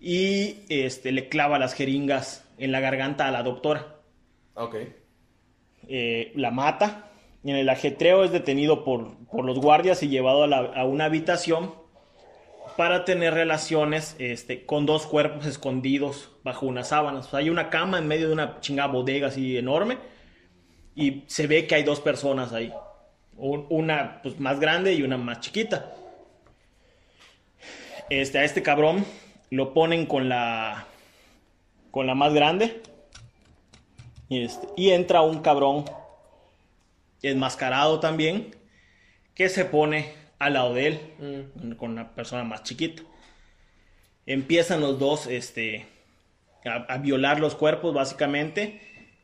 [0.00, 3.96] y este, le clava las jeringas en la garganta a la doctora.
[4.54, 4.76] ok.
[5.88, 7.10] Eh, la mata.
[7.44, 10.84] Y en el ajetreo es detenido por, por los guardias y llevado a, la- a
[10.84, 11.72] una habitación
[12.76, 17.26] para tener relaciones este, con dos cuerpos escondidos bajo unas sábanas.
[17.26, 19.98] O sea, hay una cama en medio de una chingada bodega así enorme
[20.96, 22.72] y se ve que hay dos personas ahí.
[23.36, 25.92] Un- Una pues, más grande y una más chiquita.
[28.10, 29.04] Este, a este cabrón
[29.50, 30.86] lo ponen con la
[31.90, 32.82] con la más grande
[34.28, 35.84] y, este, y entra un cabrón
[37.22, 38.54] enmascarado también
[39.34, 41.72] que se pone al lado de él Mm.
[41.72, 43.02] con una persona más chiquita.
[44.26, 45.86] Empiezan los dos este,
[46.64, 48.80] a, a violar los cuerpos básicamente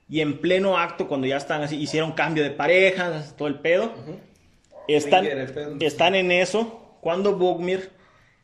[0.09, 3.93] y en pleno acto cuando ya están así, hicieron cambio de parejas, todo el pedo.
[4.89, 5.77] Están, el pedo.
[5.81, 7.91] están en eso cuando Bogmir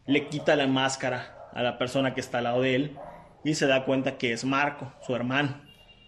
[0.07, 2.97] le quita la máscara a la persona que está al lado de él
[3.45, 5.61] y se da cuenta que es Marco, su hermano.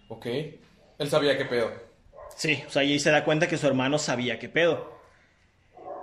[0.07, 0.25] Ok.
[0.25, 1.71] Él sabía qué pedo.
[2.35, 4.99] Sí, o sea, y ahí se da cuenta que su hermano sabía qué pedo.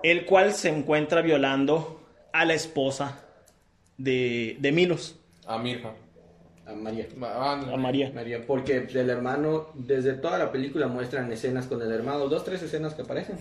[0.03, 3.25] El cual se encuentra violando a la esposa
[3.97, 5.95] de, de Milos, A Mirja.
[6.69, 7.07] A María.
[7.23, 8.13] Ah, a María.
[8.15, 12.63] María, porque el hermano, desde toda la película muestran escenas con el hermano, dos, tres
[12.63, 13.37] escenas que aparecen.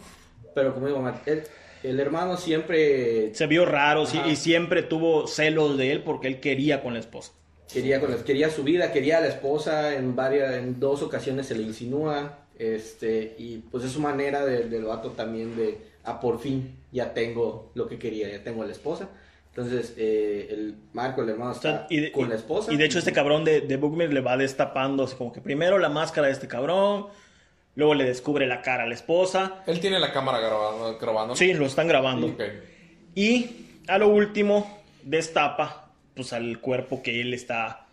[0.56, 1.44] Pero como digo, el,
[1.84, 6.40] el hermano siempre Se vio raro sí, y siempre tuvo celos de él porque él
[6.40, 7.34] quería con la esposa.
[7.72, 11.48] quería, con la- quería su vida, quería a la esposa, en varias, en dos ocasiones
[11.48, 16.20] se le insinúa, este, y pues es su manera de- del vato también de, ah,
[16.22, 19.10] por fin, ya tengo lo que quería, ya tengo a la esposa.
[19.58, 22.72] Entonces, eh, el Marco, el hermano, O está sea, y, de, con y- la esposa.
[22.72, 25.80] y de hecho este cabrón de, de Bookmere le va destapando así como que primero
[25.80, 27.08] la máscara de este cabrón,
[27.74, 29.64] luego le descubre la cara a la esposa.
[29.66, 30.98] Él tiene la cámara grabando.
[31.00, 31.36] grabando.
[31.36, 32.36] Sí, lo están grabando.
[33.16, 33.50] Y
[33.88, 37.88] a lo último destapa pues al cuerpo que él está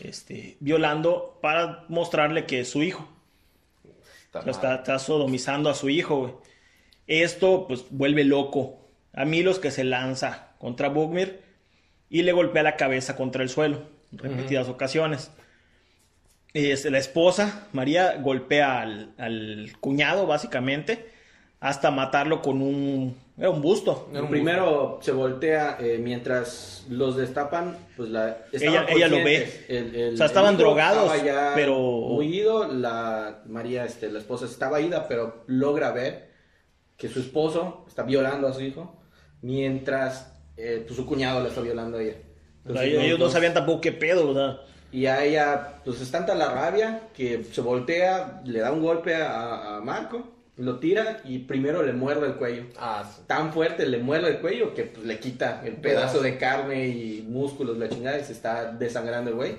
[0.00, 3.08] este, violando para mostrarle que es su hijo.
[4.26, 4.50] Está O mal.
[4.50, 6.32] está, está sodomizando a su hijo, güey.
[7.06, 8.80] Esto, pues, vuelve loco
[9.14, 11.42] a Milos que se lanza contra Bugmir
[12.10, 15.30] y le golpea la cabeza contra el suelo en repetidas ocasiones.
[16.54, 21.08] Es, la esposa, María, golpea al, al cuñado, básicamente,
[21.60, 24.08] hasta matarlo con un, era un busto.
[24.10, 29.18] Era un Primero se voltea eh, mientras los destapan, pues la Ella- ella lo.
[29.18, 34.18] El- el- O sea, estaban drogados, estaba ya pero- muy ido, la María, este, la
[34.18, 36.32] esposa estaba ida, pero logra ver
[36.96, 39.00] que su esposo está violando a su hijo,
[39.42, 42.16] mientras eh, pues, su cuñado la está violando a ella.
[42.64, 44.60] Entonces, ellos, los ellos no sabían tampoco qué pedo, ¿verdad?
[44.92, 49.14] Y a ella, pues es tanta la rabia que se voltea, le da un golpe
[49.14, 53.22] a, a Marco, lo tira y primero le muerde el cuello Ah, sí.
[53.26, 57.24] tan fuerte le muerde el cuello que pues, le quita el pedazo de carne y
[57.28, 59.56] músculos, la chingada, y se está desangrando el güey.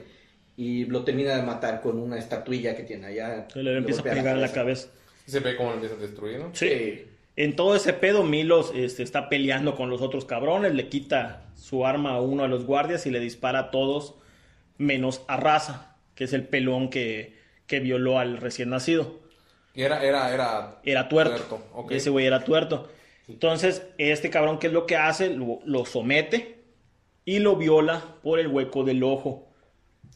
[0.55, 3.47] Y lo termina de matar con una estatuilla que tiene allá.
[3.53, 4.88] Se le empieza a pegar en la cabeza.
[5.27, 6.49] Y se ve cómo lo empieza a destruir, ¿no?
[6.53, 7.05] Sí.
[7.38, 11.86] En todo ese pedo, Milos este, está peleando con los otros cabrones, le quita su
[11.86, 14.15] arma a uno de los guardias y le dispara a todos,
[14.80, 19.19] menos a Raza, que es el pelón que, que violó al recién nacido.
[19.76, 20.80] Y era, era, era.
[20.84, 21.62] Era tuerto.
[21.91, 22.89] Ese güey era tuerto.
[23.28, 25.30] Entonces, este cabrón, ¿qué es lo que hace?
[25.30, 26.63] Lo, lo somete
[27.23, 29.47] y lo viola por el hueco del ojo.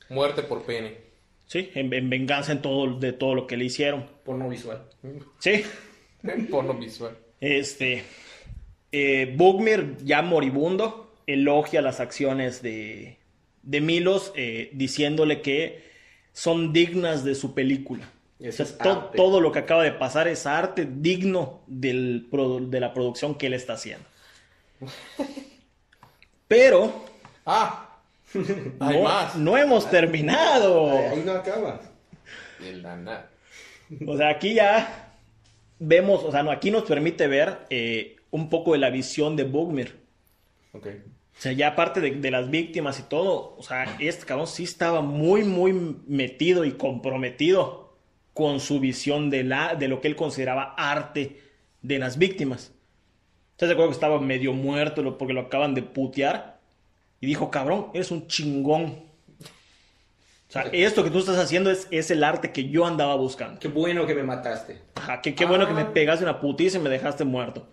[0.10, 0.98] Muerte por pene.
[1.46, 1.70] ¿Sí?
[1.76, 4.08] En, en venganza en todo, de todo lo que le hicieron.
[4.24, 4.90] Porno visual.
[5.38, 5.64] ¿Sí?
[6.50, 7.18] Porno visual.
[7.40, 8.04] Este.
[8.92, 13.18] Eh, Bugmir, ya moribundo, elogia las acciones de,
[13.64, 15.90] de Milos, eh, diciéndole que
[16.34, 18.10] son dignas de su película.
[18.40, 19.18] Eso O sea, es to- arte.
[19.18, 22.28] todo lo que acaba de pasar es arte digno del
[22.70, 24.06] de la producción que él está haciendo.
[26.48, 27.06] Pero
[27.46, 27.88] ¡Ah!
[28.80, 29.36] Hay no, más.
[29.36, 30.90] no hemos terminado.
[31.10, 31.82] Ahí no acaba.
[32.60, 33.30] De la nada.
[34.08, 35.11] O sea, aquí ya
[35.82, 39.44] vemos, o sea, no, aquí nos permite ver eh, un poco de la visión de
[39.44, 40.00] Bugmir.
[40.72, 40.88] Ok.
[41.38, 44.64] O sea, ya aparte de, de las víctimas y todo, o sea, este cabrón sí
[44.64, 45.74] estaba muy, muy
[46.08, 47.98] metido y comprometido
[48.34, 51.42] con su visión de, la, de lo que él consideraba arte
[51.82, 52.74] de las víctimas.
[53.52, 56.60] ¿Estás de acuerdo que estaba medio muerto porque lo acaban de putear?
[57.20, 59.11] Y dijo, cabrón, eres un chingón.
[60.52, 63.58] O sea, esto que tú estás haciendo es, es el arte que yo andaba buscando.
[63.58, 64.82] Qué bueno que me mataste.
[64.96, 65.94] Ajá, qué, qué bueno que me Ah.
[65.94, 67.70] pegaste una putiza y me dejaste muerto.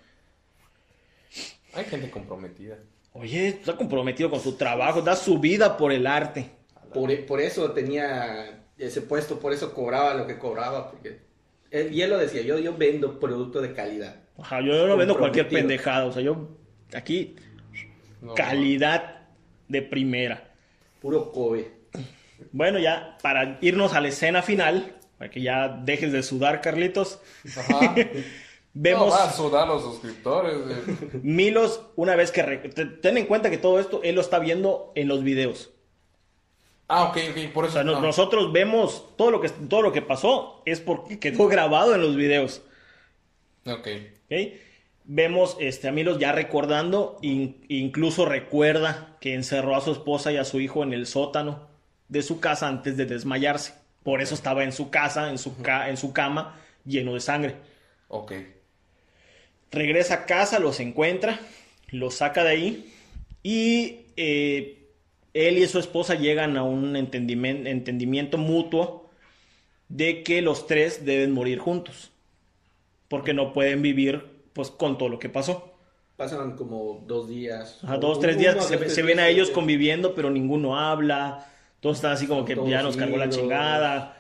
[1.75, 2.77] Hay gente comprometida.
[3.15, 6.51] Oye, está comprometido con su trabajo, da su vida por el arte.
[6.95, 10.89] Por, por eso tenía ese puesto, por eso cobraba lo que cobraba.
[10.93, 11.19] Porque
[11.73, 14.21] él, y él lo decía, yo, yo vendo producto de calidad.
[14.39, 16.49] Ajá, yo no vendo cualquier pendejada, o sea, yo
[16.95, 17.35] aquí
[18.23, 19.23] No, calidad
[19.67, 20.53] de primera.
[21.03, 21.73] Puro Kobe.
[22.53, 27.21] Bueno, ya para irnos a la escena final, para que ya dejes de sudar, Carlitos,
[27.57, 27.95] Ajá.
[28.75, 30.55] vemos No, va a sudar los suscriptores.
[30.71, 31.21] eh.
[31.23, 32.43] Milos una vez que...
[32.43, 35.71] re- Ten en cuenta que todo esto él lo está viendo en los videos.
[36.89, 37.53] Ah, ok, ok.
[37.53, 37.75] Por O eso.
[37.75, 38.01] sea, no- ah.
[38.01, 42.17] nosotros vemos todo lo, que, todo lo que pasó es porque quedó grabado en los
[42.17, 42.63] videos.
[43.67, 43.89] Ok.
[44.27, 44.35] ¿ok?
[45.11, 50.37] Vemos este, a Milos ya recordando, in- incluso recuerda que encerró a su esposa y
[50.37, 51.68] a su hijo en el sótano
[52.09, 53.75] de su casa antes de desmayarse.
[54.03, 57.57] Por eso estaba en su casa, en su, ca- en su cama, lleno de sangre.
[58.09, 58.33] Ok.
[59.71, 61.39] Regresa a casa, los encuentra,
[61.91, 62.93] los saca de ahí
[63.43, 64.87] y eh,
[65.35, 69.11] él y su esposa llegan a un entendimen- entendimiento mutuo
[69.91, 72.11] de que los tres deben morir juntos
[73.09, 75.75] porque no pueden vivir pues con todo lo que pasó.
[76.17, 77.79] Pasan como dos días.
[77.85, 81.47] Ajá, dos, tres días que se, se ven a ellos conviviendo pero ninguno habla,
[81.81, 84.17] todos están así como que Todos ya nos cargó la chingada.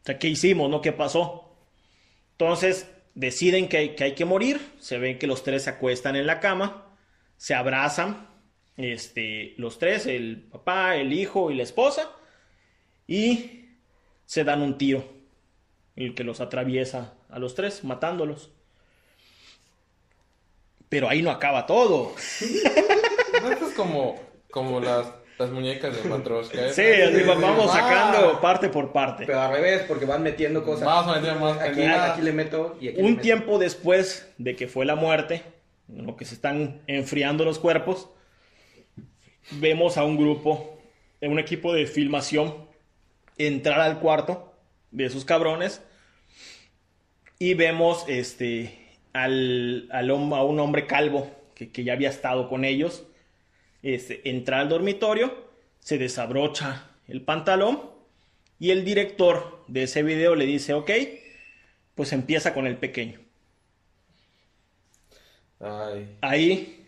[0.00, 0.70] O sea, ¿qué hicimos?
[0.70, 0.80] ¿No?
[0.80, 1.56] ¿Qué pasó?
[2.32, 6.16] Entonces deciden que hay, que hay que morir, se ven que los tres se acuestan
[6.16, 6.86] en la cama,
[7.36, 8.28] se abrazan,
[8.76, 12.10] este, los tres, el papá, el hijo y la esposa,
[13.06, 13.70] y
[14.26, 15.04] se dan un tiro,
[15.96, 18.50] el que los atraviesa a los tres, matándolos.
[20.88, 22.14] Pero ahí no acaba todo.
[23.50, 25.06] Esto es como, como las,
[25.38, 26.58] las muñecas de Matroska.
[26.72, 29.24] Sí, así va- vamos sacando parte por parte.
[29.26, 30.84] Pero al revés, porque van metiendo cosas.
[30.86, 33.22] Vamos a meter más Aquí, le meto y aquí le Un meto.
[33.22, 35.42] tiempo después de que fue la muerte,
[35.88, 38.08] en lo que se están enfriando los cuerpos,
[39.52, 40.78] vemos a un grupo,
[41.22, 42.54] a un equipo de filmación,
[43.38, 44.54] entrar al cuarto
[44.90, 45.82] de esos cabrones
[47.38, 48.78] y vemos este,
[49.12, 53.04] al, al a un hombre calvo que, que ya había estado con ellos
[53.94, 55.46] este, entrar al dormitorio,
[55.80, 57.80] se desabrocha el pantalón
[58.58, 60.90] y el director de ese video le dice, ok,
[61.94, 63.20] pues empieza con el pequeño.
[65.60, 66.16] Ay.
[66.20, 66.84] Ahí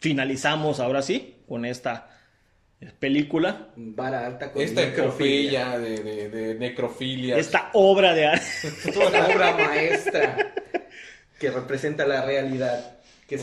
[0.00, 2.10] finalizamos ahora sí con esta
[3.00, 5.78] película, Vara alta con Esta necrofilia.
[5.78, 7.36] de, de, de necrofilia.
[7.38, 8.44] esta obra de arte.
[8.96, 10.54] Una obra maestra
[11.40, 12.95] que representa la realidad,
[13.26, 13.38] que.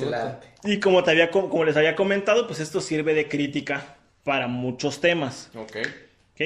[0.64, 4.48] Y como, te había, com- como les había comentado, pues esto sirve de crítica para
[4.48, 5.50] muchos temas.
[5.56, 5.78] Ok.
[6.34, 6.42] ¿ok?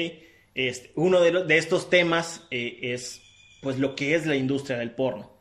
[0.55, 3.21] Este, uno de, lo- de estos temas eh, es
[3.61, 5.31] pues lo que es la industria del porno.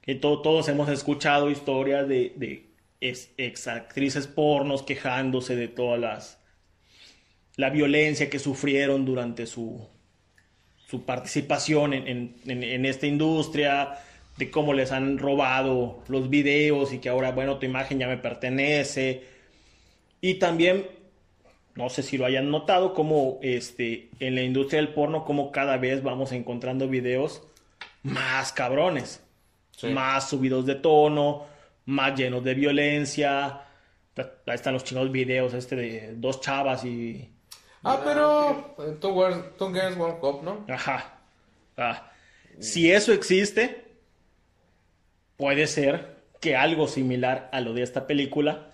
[0.00, 2.66] Que to- todos hemos escuchado historias de, de
[3.00, 6.38] ex, ex actrices pornos quejándose de todas las
[7.56, 9.86] la violencia que sufrieron durante su
[10.86, 13.98] su participación en, en- en- en esta industria
[14.38, 18.16] de cómo les han robado los videos y que ahora bueno tu imagen ya me
[18.18, 19.24] pertenece
[20.20, 20.86] y también
[21.74, 25.76] no sé si lo hayan notado como este en la industria del porno como cada
[25.76, 27.42] vez vamos encontrando videos
[28.02, 29.22] más cabrones
[29.78, 29.86] Sí.
[29.90, 31.46] más subidos de tono,
[31.86, 33.60] más llenos de violencia.
[34.16, 37.30] Ahí están los chingados videos este de dos chavas y...
[37.84, 40.64] Ah, pero Two Girls, Two Girls One Cup, ¿no?
[40.68, 41.20] Ajá.
[41.76, 42.10] Ah.
[42.58, 43.87] Si eso existe,
[45.38, 48.72] puede ser que algo similar a lo de esta película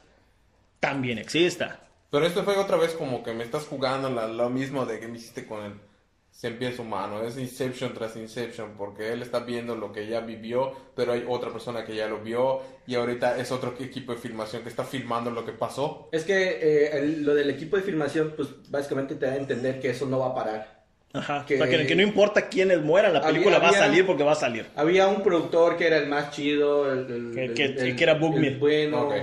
[0.80, 1.80] también exista.
[2.10, 5.06] Pero esto fue otra vez como que me estás jugando la- lo mismo de que
[5.08, 5.62] me hiciste con
[6.42, 7.22] el pies humano.
[7.22, 11.50] Es Inception tras Inception, porque él está viendo lo que ya vivió, pero hay otra
[11.50, 15.30] persona que ya lo vio y ahorita es otro equipo de filmación que está filmando
[15.30, 16.08] lo que pasó.
[16.12, 19.80] Es que eh, el- lo del equipo de filmación, pues básicamente te da a entender
[19.80, 20.73] que eso no va a parar.
[21.14, 21.44] Ajá.
[21.46, 23.78] Que- O sea, que, que no importa quiénes mueran, la Había- película va a había-
[23.80, 24.66] salir porque va a salir.
[24.74, 28.02] Había un productor que era el más chido, el, el- Que- el- que- el- que
[28.04, 29.14] era el bueno, Ok.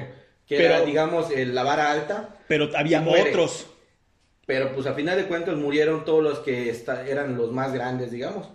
[0.48, 2.30] que Pero- era, digamos, el- la vara alta.
[2.48, 3.68] Pero había otros.
[4.46, 8.12] Pero pues a final de cuentas murieron todos los que esta- eran los más grandes,
[8.12, 8.50] digamos.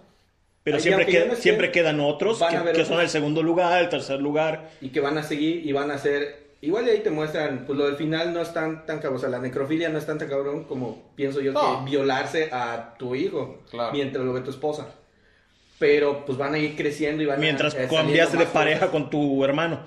[0.62, 2.88] Pero Ahí, siempre, siempre quedan otros que otros.
[2.88, 4.70] son el segundo lugar, el tercer lugar.
[4.81, 6.45] Y que van a seguir y van a ser...
[6.62, 9.21] Igual de ahí te muestran, pues lo del final no es tan, tan cabrón, o
[9.21, 11.85] sea, la necrofilia no es tan, tan cabrón como pienso yo No.
[11.85, 13.92] que violarse a tu hijo Claro.
[13.92, 14.88] mientras lo ve tu esposa.
[15.79, 17.85] Pero pues van a ir creciendo y van Mientras a...
[17.85, 18.90] eh, cambiaste saliendo de pareja cosas.
[18.92, 19.81] con tu hermano.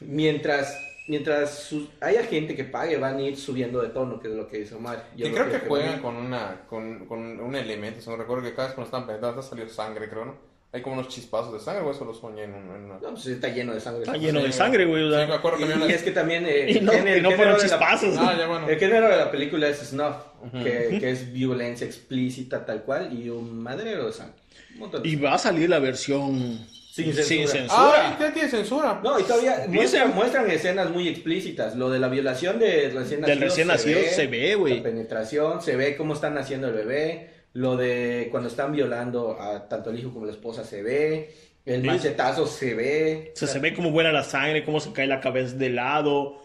[0.00, 4.48] Mientras, mientras haya gente que pague, van a ir subiendo de tono, que es lo
[4.48, 5.04] que dice Omar.
[5.16, 8.54] Yo Y creo que juegan con una con, con un elemento, si no recuerdo que
[8.54, 10.47] cada vez cuando están penetrando salió sangre, creo, ¿no?
[10.70, 12.94] Hay como unos chispazos de sangre o eso lo soñé en, un- en una...
[12.96, 14.02] No, pues está lleno de sangre.
[14.02, 15.04] Está lleno de sangre, güey.
[15.04, 15.22] o sea.
[15.24, 15.90] Sí, me acuerdo que había Y, una...
[15.90, 16.44] y es que también...
[16.46, 18.16] eh, Y no, el y no fueron género de la- chispazos.
[18.18, 18.68] Ah, ya bueno.
[18.68, 20.16] El género de la película es snuff,
[20.62, 24.34] que, que es violencia explícita tal cual y un madrero de sangre.
[24.74, 27.68] Un montón de Y va a salir la versión Sin sin censura.
[27.70, 29.00] Ah, ya tiene censura.
[29.02, 31.76] No, y todavía muestran, muestran escenas muy explícitas.
[31.76, 33.44] Lo de la violación de recién Del nacido.
[33.46, 34.76] recién nacido se ve, güey.
[34.76, 37.37] La penetración, se ve cómo están naciendo el bebé.
[37.58, 41.34] Lo de cuando están violando a tanto el hijo como la esposa se ve.
[41.66, 41.86] El Sí.
[41.88, 43.32] machetazo se ve.
[43.34, 46.36] O sea, se ve cómo vuela la sangre, cómo se cae la cabeza de lado.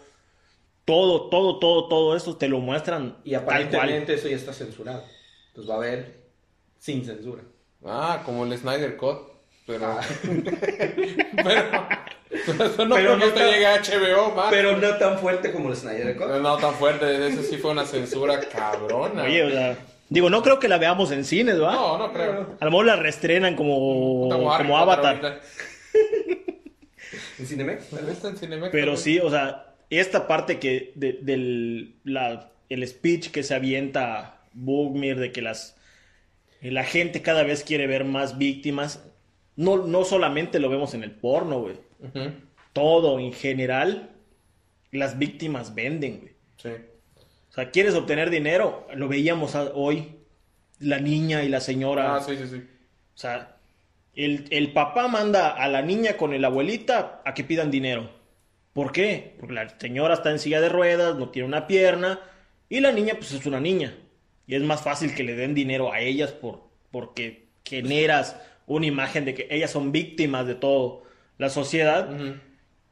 [0.86, 3.58] Todo, todo, todo, todo esto te lo muestran Y tal cual.
[3.62, 5.04] aparentemente eso ya está censurado.
[5.50, 6.16] Entonces va a haber
[6.80, 7.44] sin censura.
[7.86, 9.20] Ah, como el Snyder Cut,
[9.68, 9.86] pero...
[9.86, 10.02] Ah.
[11.44, 11.88] pero...
[12.48, 14.48] pero eso no Pero no te llegue a HBO, man.
[14.50, 16.28] Pero no tan fuerte como el Snyder Cut.
[16.42, 19.24] No tan fuerte, ese sí fue una censura cabrona.
[19.24, 19.78] Oye, o sea,
[20.10, 21.74] digo, no creo que la veamos en cines, ¿va?
[21.74, 22.56] no, no creo.
[22.60, 25.41] A lo mejor la reestrenan como, Como Avatar.
[27.39, 27.89] ¿En Cinemex?
[27.89, 32.51] Tal vez está en Cinemex, Pero sí, o sea, esta parte que de- del la-
[32.70, 35.76] el speech que se avienta Bugmir de que las
[36.62, 39.04] la gente cada vez quiere ver más víctimas,
[39.58, 41.76] no, no solamente lo vemos en el porno, güey.
[42.72, 44.12] Todo en general,
[44.91, 46.34] las víctimas venden, güey.
[46.58, 46.70] Sí.
[47.54, 50.16] O sea, quieres obtener dinero, lo veíamos hoy,
[50.80, 52.16] la niña y la señora.
[52.16, 52.58] Ah, sí, sí, sí.
[52.58, 53.58] O sea,
[54.16, 58.10] El, el papá manda a la niña con el abuelita a que pidan dinero.
[58.74, 59.36] ¿Por qué?
[59.39, 62.22] Porque la señora está en silla de ruedas, no tiene una pierna,
[62.70, 63.95] y la niña pues es una niña.
[64.47, 68.36] Y es más fácil que le den dinero a ellas por, porque generas
[68.66, 71.04] una imagen de que ellas son víctimas de todo
[71.38, 72.10] la sociedad.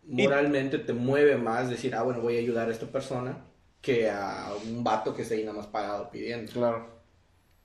[0.03, 3.39] Moralmente te mueve más decir, ah, bueno, voy a ayudar a esta persona
[3.81, 6.51] que a un vato que está ahí nada más pagado pidiendo.
[6.51, 7.01] Claro.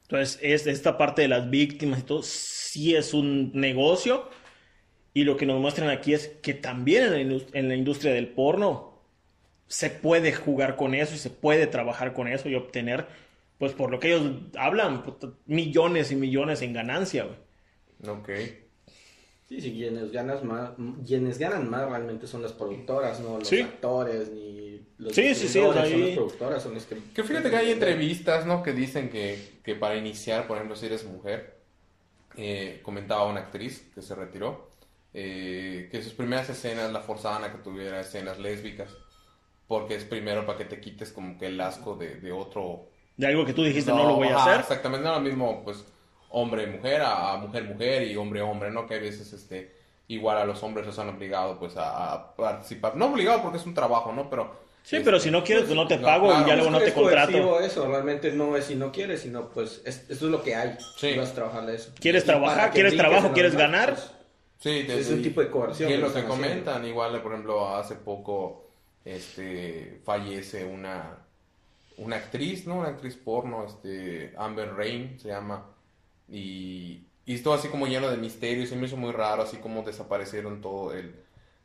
[0.03, 4.29] Entonces, es, esta parte de las víctimas y todo, sí es un negocio.
[5.15, 8.29] Y lo que nos muestran aquí es que también en la, en la industria del
[8.29, 9.03] porno
[9.67, 13.07] se puede jugar con eso y se puede trabajar con eso y obtener,
[13.59, 15.03] pues por lo que ellos hablan,
[15.47, 17.25] millones y millones en ganancia.
[17.25, 17.39] güey.
[18.19, 18.31] Ok.
[19.49, 20.73] Sí, sí, quienes, ganas más,
[21.07, 23.61] quienes ganan más realmente son las productoras, no los Sí.
[23.61, 24.66] actores ni
[24.99, 26.97] los Sí, sí, sí, son ahí- las productoras, son las que...
[27.15, 28.63] Que fíjate que hay entrevistas, ¿no?
[28.63, 31.59] Que dicen que, que para iniciar, por ejemplo, si eres mujer,
[32.37, 34.71] eh, comentaba una actriz que se retiró,
[35.13, 38.91] eh, que sus primeras escenas la forzaban a que tuviera escenas lésbicas,
[39.69, 42.89] porque es primero para que te quites como que el asco de, de otro...
[43.17, 44.61] De algo que tú dijiste, no, lo voy a hacer.
[44.61, 45.85] Exactamente, no lo mismo, pues,
[46.31, 48.87] hombre-mujer a, a mujer-mujer y hombre-hombre, ¿no?
[48.87, 49.75] Que a veces, este,
[50.09, 52.97] igual a los hombres los han obligado, pues, a, a participar.
[52.97, 54.31] No obligado porque es un trabajo, ¿no?
[54.31, 54.65] Pero...
[54.87, 56.71] Sí, este, pero si no quieres, pues no te no, pago claro, y ya luego
[56.71, 57.61] no Es te contrato.
[57.61, 60.77] eso, realmente no es si no quieres, sino pues es, eso es lo que hay.
[60.97, 61.09] Sí.
[61.09, 61.91] Y vas a trabajar de eso.
[61.99, 62.71] ¿Quieres Y trabajar?
[62.71, 63.33] ¿Quieres trabajo?
[63.33, 63.97] ¿Quieres ganar?
[64.61, 67.97] Sí, de- Es un tipo de coerción Y lo que comentan, igual, por ejemplo, hace
[67.97, 68.65] poco
[69.05, 71.19] este fallece una
[71.99, 72.79] una actriz, ¿no?
[72.79, 75.67] Una actriz porno, este Amber Rain se llama
[76.29, 79.83] y y estuvo así como lleno de misterios, y me hizo muy raro así como
[79.83, 81.15] desaparecieron todo el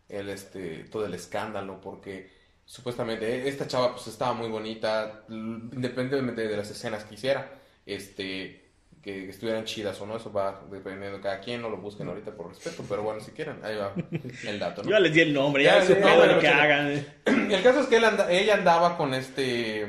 [0.10, 2.30] el este todo el escándalo porque
[2.66, 8.60] supuestamente esta chava pues estaba muy bonita, independientemente de las escenas que hiciera, este
[9.02, 12.32] que, estuvieran chidas o no, eso va dependiendo de cada quien, no lo busquen ahorita
[12.36, 13.94] por respeto, pero bueno, si quieren, ahí va
[14.48, 14.96] el dato, Yo ¿no?
[14.96, 17.06] ya les di el nombre, Ya, ya pedo no, bueno, lo que hagan.
[17.52, 19.88] El caso es que él anda- ella andaba con este,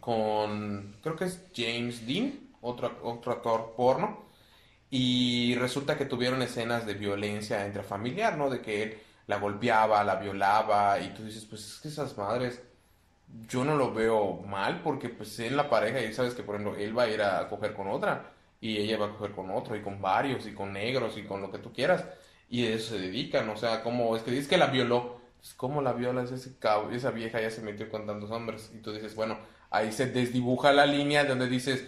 [0.00, 4.24] con, creo que es James Dean, otro, otro actor porno,
[4.90, 8.50] y resulta que tuvieron escenas de violencia intrafamiliar, ¿no?
[8.50, 12.62] De que él la golpeaba, la violaba, y tú dices, pues es que esas madres,
[13.48, 16.76] yo no lo veo mal, porque pues en la pareja, y sabes que por ejemplo,
[16.78, 19.76] él va a ir a coger con otra, y ella va a coger con otro,
[19.76, 22.04] y con varios, y con negros, y con lo que tú quieras,
[22.48, 25.54] y de eso se dedican, o sea, como es que dices que la violó, pues,
[25.54, 26.30] ¿cómo la violas?
[26.32, 29.38] Ese cab- esa vieja ya se metió con tantos hombres, y tú dices, bueno,
[29.70, 31.84] ahí se desdibuja la línea donde dices,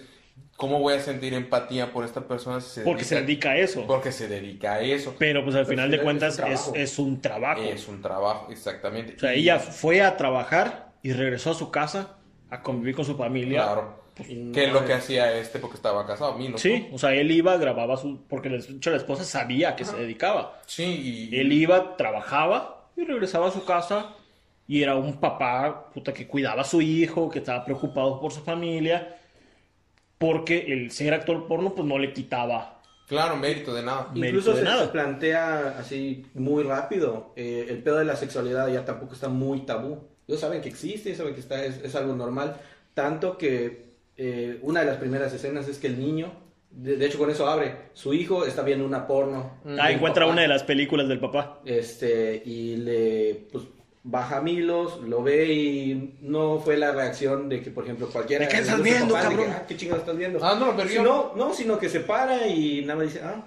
[0.57, 3.87] ¿cómo voy a sentir empatía por esta persona si se Porque se dedica a eso.
[3.87, 5.15] Porque se dedica a eso.
[5.19, 6.73] Pero pues al Pero final al de cuentas es un es, trabajo.
[6.75, 7.63] es un trabajo.
[7.63, 9.15] Es un trabajo, exactamente.
[9.17, 12.17] O sea, Y- ella fue a trabajar y regresó a su casa
[12.51, 13.63] a convivir con su familia.
[13.63, 13.99] Claro.
[14.35, 16.59] No Que es lo que hacía este porque estaba casado, Milo.
[16.59, 18.27] Sí, o sea, él iba, grababa su...
[18.27, 20.61] Porque de hecho la esposa sabía que se dedicaba.
[20.67, 21.39] Sí, y...
[21.39, 24.17] Él iba, trabajaba y regresaba a su casa
[24.67, 28.41] y era un papá puta, que cuidaba a su hijo, que estaba preocupado por su
[28.43, 29.18] familia,
[30.19, 32.81] porque el ser actor porno pues no le quitaba.
[33.07, 34.09] Claro, mérito de nada.
[34.15, 34.85] mérito Incluso de se, nada.
[34.85, 37.33] se plantea así muy rápido.
[37.37, 40.09] eh, el pedo de la sexualidad ya tampoco está muy tabú.
[40.27, 42.57] Ellos saben que existe, saben que está, es, es algo normal.
[42.93, 46.33] Tanto que eh, una de las primeras escenas es que el niño,
[46.71, 49.59] de, de hecho con eso abre, su hijo está viendo una porno.
[49.81, 51.61] Ah, encuentra papá, una de las películas del papá.
[51.65, 53.65] Este, y le, pues,
[54.05, 58.47] baja Milos, lo ve y no fue la reacción de que, por ejemplo, cualquiera...
[58.47, 59.47] ¿De qué estás viendo, de que, cabrón?
[59.51, 60.39] "Ah, ¿Qué chingados estás viendo?
[60.43, 61.03] Ah, no perdió.
[61.03, 63.45] No, no, sino que se para y nada más dice, ah,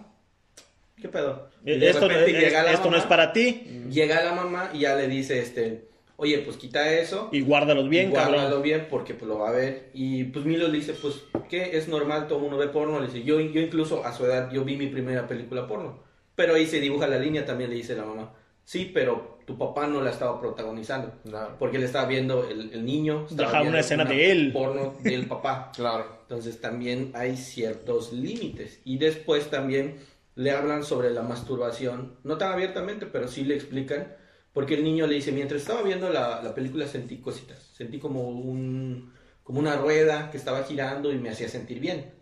[1.01, 1.49] ¿qué pedo?
[1.65, 4.69] Y de Esto, no es, llega la esto no es para ti Llega la mamá
[4.73, 5.87] y ya le dice, este,
[6.17, 7.29] oye, pues quita eso.
[7.31, 8.61] y guárdalos bien, y guárdalo cabrón.
[8.61, 9.89] bien porque pues lo va a ver.
[9.93, 11.75] Y pues Milo le dice, pues, ¿qué?
[11.77, 12.99] Es normal, todo mundo ve porno.
[12.99, 15.99] Le dice, yo, yo incluso a su edad, yo vi mi primera película porno.
[16.35, 18.33] Pero ahí se dibuja la línea, también le dice la mamá.
[18.63, 21.13] Sí, pero tu papá no la estaba protagonizando.
[21.23, 21.55] Claro.
[21.59, 23.27] Porque le estaba viendo el, el niño.
[23.43, 24.51] Ajá, una escena de él.
[24.53, 25.71] Porno del papá.
[25.75, 26.21] Claro.
[26.21, 28.79] Entonces también hay ciertos límites.
[28.85, 29.97] Y después también
[30.35, 34.15] le hablan sobre la masturbación, no tan abiertamente, pero sí le explican,
[34.53, 38.29] porque el niño le dice, mientras estaba viendo la, la película sentí cositas, sentí como,
[38.29, 42.13] un, como una rueda que estaba girando y me hacía sentir bien.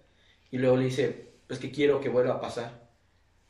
[0.51, 2.88] Y luego le dice, es que quiero que vuelva a pasar.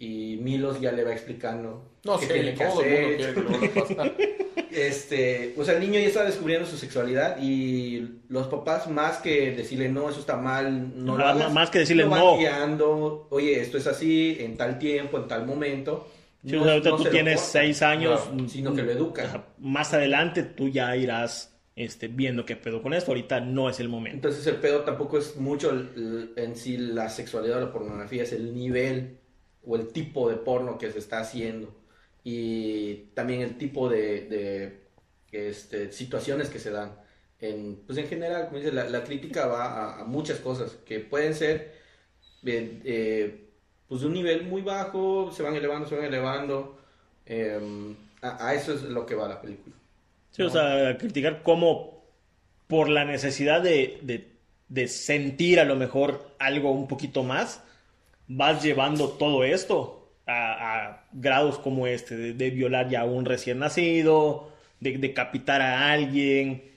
[0.02, 3.18] Y Milos ya le va explicando No qué sé, tiene que todo el mundo hacer.
[3.18, 3.42] quiere que
[3.76, 4.16] lo pasar.
[4.72, 9.52] Este, o sea, el niño ya está descubriendo su sexualidad y los papás más que
[9.52, 12.38] decirle no, eso está mal, no lo Ajá, hagas", más que decirle lo van no.
[12.38, 16.08] guiando, oye, esto es así, en tal tiempo, en tal momento.
[16.46, 18.22] Sí, No- o sea, ahorita no tú se lo tienes cortan, seis años.
[18.22, 19.26] Claro, sino que lo educan.
[19.26, 23.12] Ajá, Más adelante tú ya irás este, viendo qué pedo con esto.
[23.12, 24.16] Ahorita no es el momento.
[24.18, 28.22] Entonces el pedo tampoco es mucho el- el- en sí la sexualidad o la pornografía,
[28.24, 29.18] es el nivel
[29.66, 31.74] o el tipo de porno que se está haciendo
[32.24, 34.80] y también el tipo de, de
[35.32, 36.94] este, situaciones que se dan.
[37.40, 41.00] En, pues en general, como dice, la, la crítica va a, a, muchas cosas que
[41.00, 41.74] pueden ser
[42.46, 43.46] eh, eh,
[43.88, 46.78] pues de un nivel muy bajo, se van elevando, se van elevando.
[47.26, 49.76] Eh, a, a, eso es lo que va la película.
[50.32, 50.48] Sí, ¿no?
[50.50, 52.04] o sea, criticar cómo
[52.68, 54.28] por la necesidad de, de,
[54.68, 57.64] de, sentir a lo mejor algo un poquito más,
[58.30, 64.52] vas llevando todo esto a, grados como este, de, violar ya a un recién nacido,
[64.80, 66.72] de decapitar a alguien,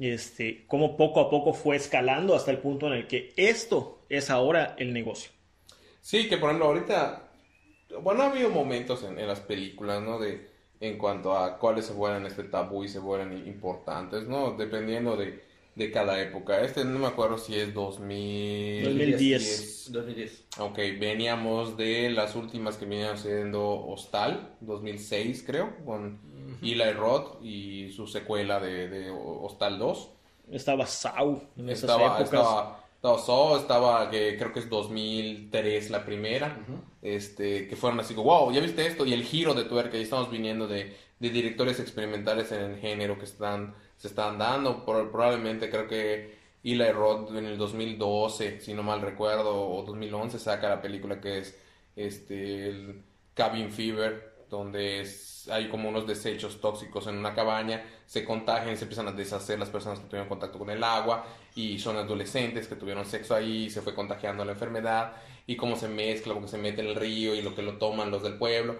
[0.00, 4.30] este, cómo poco a poco fue escalando hasta el punto en el que esto es
[4.30, 5.30] ahora el negocio.
[6.00, 7.28] Sí, que por ejemplo ahorita,
[8.02, 10.18] bueno, ha habido momentos en, en las películas, ¿no?
[10.18, 10.48] De,
[10.80, 14.52] en cuanto a cuáles se vuelven este tabú y se vuelven importantes, ¿no?
[14.52, 15.44] Dependiendo de,
[15.76, 16.62] de cada época.
[16.62, 18.84] Este no me acuerdo si es 2000...
[18.84, 19.92] 2010.
[19.92, 20.44] 2010.
[20.58, 26.72] Ok, veníamos de las últimas que venían siendo Hostal, 2006 creo, con uh -huh.
[26.72, 30.10] Eli Roth y su secuela de, de Hostal 2.
[30.50, 32.24] Estaba Sau en esas estaba, épocas.
[32.24, 36.80] Estaba, estaba Saw, estaba que creo que es 2003 la primera, uh -huh.
[37.02, 39.04] este, que fueron así como, wow, ¿ya viste esto?
[39.04, 43.18] Y el giro de tuerca, y estamos viniendo de, de directores experimentales en el género
[43.18, 48.74] que están, se están dando, Por, probablemente creo que Eli Roth en el 2012, si
[48.74, 51.56] no mal recuerdo, o 2011 saca la película que es
[51.94, 53.02] este,
[53.34, 55.08] Cabin Fever, donde
[55.50, 59.70] hay como unos desechos tóxicos en una cabaña, se contagian se empiezan a deshacer las
[59.70, 63.82] personas que tuvieron contacto con el agua y son adolescentes que tuvieron sexo ahí, se
[63.82, 65.14] fue contagiando la enfermedad
[65.46, 67.78] y cómo se mezcla, lo que se mete en el río y lo que lo
[67.78, 68.76] toman los del pueblo.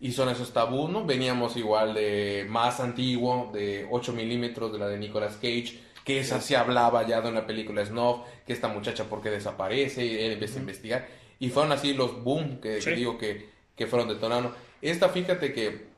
[0.00, 1.04] Y son esos tabús, ¿no?
[1.04, 6.40] Veníamos igual de más antiguo, de 8 milímetros, de la de Nicolas Cage, que esa
[6.40, 10.56] sí hablaba ya de una película snuff, que esta muchacha porque desaparece, y él empieza
[10.56, 11.08] a investigar.
[11.38, 12.90] Y fueron así los boom que, sí.
[12.90, 14.54] que digo que, que fueron detonando.
[14.80, 15.90] Esta, fíjate que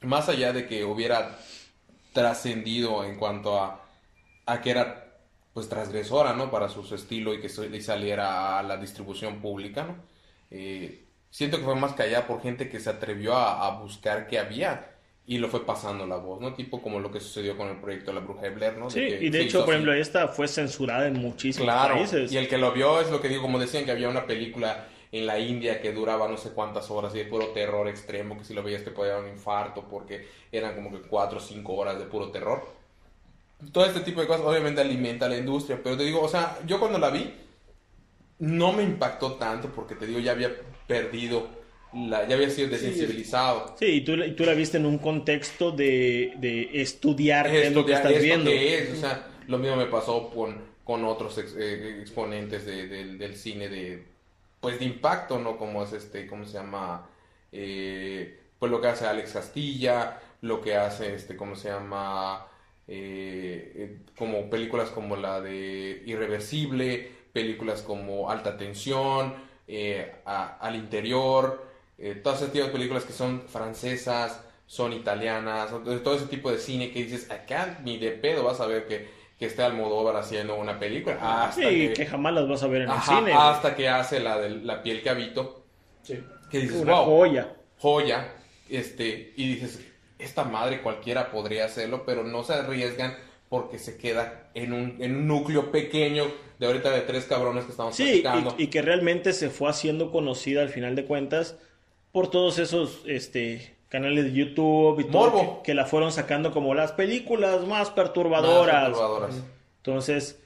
[0.00, 1.38] más allá de que hubiera
[2.12, 3.84] trascendido en cuanto a,
[4.46, 5.02] a que era
[5.52, 6.50] pues transgresora, ¿no?
[6.50, 9.96] Para su, su estilo y que y saliera a la distribución pública, ¿no?
[10.50, 14.28] Eh, siento que fue más que allá por gente que se atrevió a, a, buscar
[14.28, 14.92] qué había
[15.26, 16.52] y lo fue pasando la voz, ¿no?
[16.54, 18.90] Tipo como lo que sucedió con el proyecto la Bruja de Blair, ¿no?
[18.90, 22.30] Sí, que, y de hecho, por ejemplo, esta fue censurada en muchísimos claro, países.
[22.30, 24.88] Y el que lo vio es lo que digo, como decían que había una película
[25.10, 28.44] en la India que duraba no sé cuántas horas y de puro terror extremo, que
[28.44, 31.74] si lo veías te podía dar un infarto porque eran como que cuatro o cinco
[31.74, 32.66] horas de puro terror.
[33.72, 36.58] Todo este tipo de cosas obviamente alimenta a la industria, pero te digo, o sea,
[36.66, 37.32] yo cuando la vi
[38.40, 40.52] no me impactó tanto porque te digo, ya había
[40.92, 41.48] perdido,
[41.94, 43.74] la, ya había sido desensibilizado.
[43.78, 47.84] Sí, y tú, y tú la viste en un contexto de, de estudiar es lo
[47.84, 48.50] que estás viendo.
[48.50, 52.86] Que es, o sea, lo mismo me pasó con, con otros ex, eh, exponentes de,
[52.88, 54.04] de, del cine de,
[54.60, 55.56] pues de impacto, ¿no?
[55.56, 57.08] Como es este, ¿cómo se llama?
[57.50, 62.46] Eh, pues lo que hace Alex Castilla, lo que hace, este, ¿cómo se llama?
[62.88, 69.34] Eh, como películas como la de Irreversible, películas como Alta Tensión,
[69.74, 71.66] eh, a, Al Interior,
[71.96, 76.58] eh, todas ese tipo de películas que son francesas, son italianas, todo ese tipo de
[76.58, 79.08] cine que dices, acá ni de pedo vas a ver que,
[79.38, 81.16] que esté Almodóvar haciendo una película.
[81.46, 83.32] Hasta sí, que, que, jamás las vas a ver en ajá, el cine.
[83.34, 85.64] Hasta que hace la de la piel que habito.
[86.02, 86.22] Sí.
[86.50, 87.56] Que dices, una wow, joya.
[87.78, 88.34] Joya.
[88.68, 89.80] Este, y dices,
[90.18, 93.16] esta madre cualquiera podría hacerlo, pero no se arriesgan
[93.48, 96.24] porque se queda en un, en un núcleo pequeño
[96.62, 98.54] de ahorita de tres cabrones que estamos sí, platicando.
[98.56, 101.56] Y, y, que realmente se fue haciendo conocida al final de cuentas
[102.12, 106.72] por todos esos este, canales de YouTube y todo que, que, la fueron sacando como
[106.72, 108.74] las películas más perturbadoras.
[108.74, 109.42] Más perturbadoras.
[109.78, 110.40] Entonces,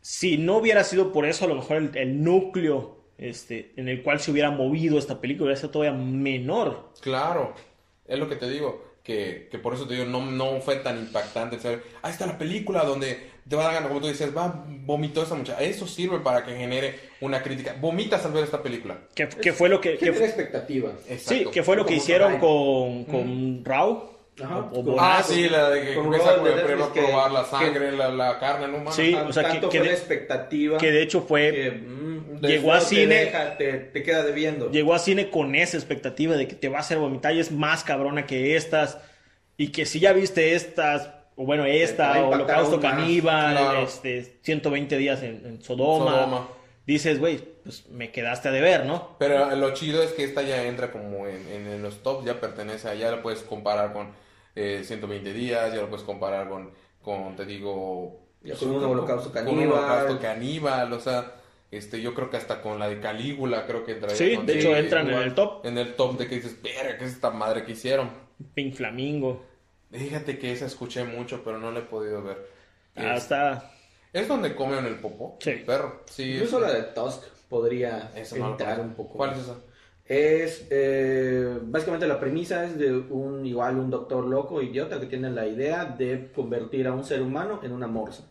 [0.00, 4.02] si no hubiera sido por eso, a lo mejor el, el núcleo este, en el
[4.02, 6.94] cual se hubiera movido esta película hubiera sido todavía menor.
[7.00, 7.54] Claro,
[8.08, 10.98] es lo que te digo que, que, por eso te digo, no, no fue tan
[10.98, 11.60] impactante.
[11.60, 11.78] ¿sabes?
[12.02, 15.34] Ahí está la película donde te va a dar como tú dices, va, vomitó esa
[15.34, 15.62] muchacha.
[15.62, 17.74] Eso sirve para que genere una crítica.
[17.80, 18.98] Vomitas al ver esta película.
[19.14, 19.96] Que, que fue lo que...
[19.96, 20.92] que fue expectativa.
[21.18, 23.64] Sí, que fue lo que hicieron con, con mm.
[23.64, 24.18] Raw.
[24.42, 24.70] Ajá.
[24.72, 26.42] O, o ah, sí, la de que comienza a
[26.92, 28.92] probar la sangre, que, la, la, carne no humana.
[28.92, 30.78] Sí, o sea, Tanto que, de, la expectativa.
[30.78, 31.50] Que de hecho fue.
[31.50, 33.16] Que, mm, llegó a cine.
[33.16, 34.70] Te, deja, te, te, queda debiendo.
[34.70, 37.50] Llegó a cine con esa expectativa de que te va a hacer vomitar y es
[37.50, 38.98] más cabrona que estas.
[39.56, 43.82] Y que si ya viste estas, o bueno, esta, o Holocausto Caníbal, claro.
[43.84, 46.48] este, 120 días en, en Sodoma, Sodoma,
[46.86, 49.16] dices, güey, pues me quedaste a deber, ¿no?
[49.18, 52.40] Pero lo chido es que esta ya entra como en, en, en los tops, ya
[52.40, 54.08] pertenece a, ya la puedes comparar con
[54.56, 58.26] eh, 120 días, ya lo puedes comparar con, con te digo...
[58.42, 59.56] Ya con un holocausto caníbal.
[59.56, 61.34] Con un holocausto caníbal, o sea,
[61.70, 64.58] Este, yo creo que hasta con la de Calígula, creo que entraría Sí, con- de
[64.58, 65.66] hecho entran en el top.
[65.66, 68.08] En el top de que dices, verga, ¿qué es esta madre que hicieron?
[68.54, 69.44] Pink Flamingo.
[69.90, 72.46] Fíjate que esa escuché mucho, pero no la he podido ver.
[72.96, 73.70] Ah, Es, está.
[74.12, 75.36] ¿es donde comen el popó?
[75.40, 75.50] Sí.
[75.50, 76.02] El perro.
[76.10, 76.34] Sí.
[76.34, 78.88] Incluso es- la de Tusk podría Eso no entrar conozco.
[78.88, 79.16] un poco.
[79.18, 79.56] ¿Cuál es esa?
[80.04, 85.30] Es eh, básicamente la premisa es de un igual un doctor loco idiota que tiene
[85.30, 88.24] la idea de convertir a un ser humano en una morsa.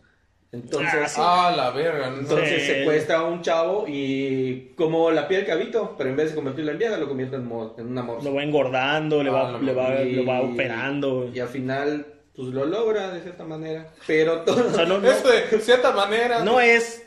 [0.50, 1.20] Entonces, Ah, sí.
[1.22, 2.08] Ah, la verga.
[2.10, 2.20] no.
[2.20, 2.66] entonces Sí.
[2.72, 6.78] secuestra a un chavo y como la piel cabito, pero en vez de convertirlo en
[6.78, 8.26] vieja lo convierte en, mo- en una morsa.
[8.28, 11.30] Lo va engordando, le va, Ah, la le va, Y- lo va operando.
[11.34, 15.10] Y al final pues lo logra de cierta manera, pero todo O sea, no, no,
[15.10, 16.42] Es de cierta manera.
[16.44, 17.04] no es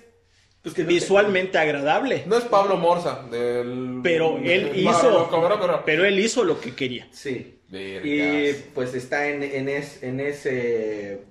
[0.62, 2.24] pues que no te- visualmente agradable.
[2.28, 4.02] No es Pablo Morza del.
[4.04, 5.28] Pero él del hizo.
[5.32, 5.82] Pero.
[5.84, 7.08] Pero él hizo lo que quería.
[7.12, 7.58] Sí.
[7.70, 8.06] Vergas.
[8.06, 11.22] Y pues está en, en, es- en ese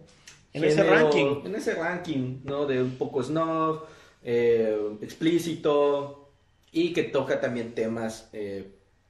[0.52, 1.42] En ese ranking.
[1.44, 2.66] En ese ranking, ¿no?
[2.66, 3.84] De un poco snob,
[4.22, 6.28] eh, explícito
[6.72, 8.68] y que toca también temas, eh,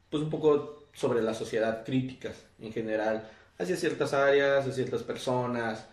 [0.09, 3.29] pues un poco sobre la sociedad, críticas en general,
[3.59, 5.87] hacia ciertas áreas, hacia ciertas personas,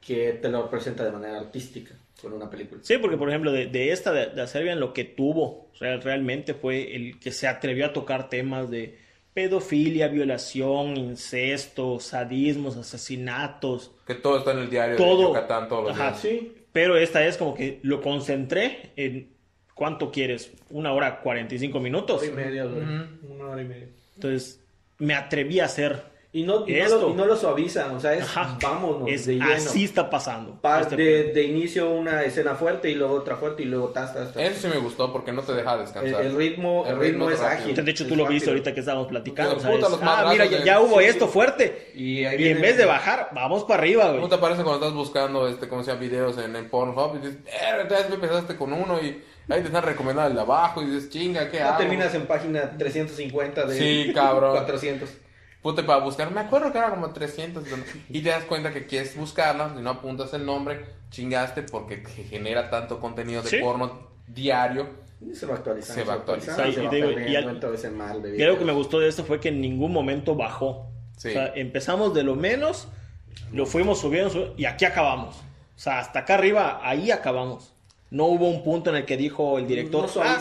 [0.00, 2.80] que te lo presenta de manera artística con una película.
[2.84, 6.54] Sí, porque por ejemplo, de, de esta, de, de lo que tuvo, o sea, realmente
[6.54, 8.98] fue el que se atrevió a tocar temas de
[9.40, 15.18] pedofilia, violación, incesto, sadismos, asesinatos, Que todo está en el diario Todo.
[15.18, 16.20] de Yucatán todos los Ajá, días.
[16.20, 19.30] Sí, pero esta es como que lo concentré en,
[19.74, 20.52] ¿cuánto quieres?
[20.68, 22.20] ¿Una hora 45 minutos?
[22.22, 22.82] hora y media, güey.
[22.82, 23.32] Ujú.
[23.34, 23.88] una hora y media.
[24.16, 24.60] Entonces,
[24.98, 26.02] me atreví a hacer
[26.32, 28.56] Y no, y no, lo, y no lo suavizan, o sea, es Ajá.
[28.62, 29.52] vámonos Es, de lleno.
[29.52, 30.60] así está pasando.
[30.60, 34.14] Pa- Este- de, de inicio una escena fuerte y luego otra fuerte y luego tas,
[34.14, 34.40] tas, tas.
[34.40, 36.22] Eso sí me gustó porque no te deja El, descansar.
[36.24, 37.70] el ritmo, el El ritmo, ritmo es rápido.
[37.72, 37.84] ágil.
[37.84, 39.56] de hecho, tú lo viste ahorita que estábamos platicando.
[40.02, 41.32] Ah, mira, ya, de- ya hubo sí, esto sí.
[41.32, 41.90] fuerte.
[41.96, 44.16] Y, ahí Y en vez de bajar, vamos para arriba, güey.
[44.20, 47.38] ¿Cómo te parece cuando estás buscando, este, como sea, videos en, en Pornhub y dices,
[47.46, 50.86] eh, entonces me empezaste con uno y ahí te están recomendando el de abajo y
[50.86, 51.78] dices, chinga, ¿qué Ya hago?
[51.78, 53.76] terminas en página 350 de
[54.06, 54.52] Sí, cabrón.
[54.52, 55.10] 400.
[55.62, 57.64] Puta, para buscar, me acuerdo que era como 300
[58.08, 62.24] y te das cuenta que quieres buscarla, si no apuntas el nombre, chingaste porque ge-
[62.24, 63.58] genera tanto contenido de Sí.
[63.58, 64.88] porno diario.
[65.20, 66.02] Y se va actualizando.
[66.02, 66.64] Se va actualizando.
[66.64, 68.58] se Sí, va y digo, y perdiendo al- en todo ese mal de Y algo
[68.58, 70.86] que me gustó de esto fue que en ningún momento bajó.
[71.18, 71.28] Sí.
[71.28, 72.88] O sea, empezamos de lo menos,
[73.52, 75.36] lo fuimos subiendo, subiendo, y aquí acabamos.
[75.36, 77.74] O sea, hasta acá arriba, ahí acabamos.
[78.10, 80.22] No hubo un punto en el que dijo el director, No.
[80.22, 80.38] "Ah,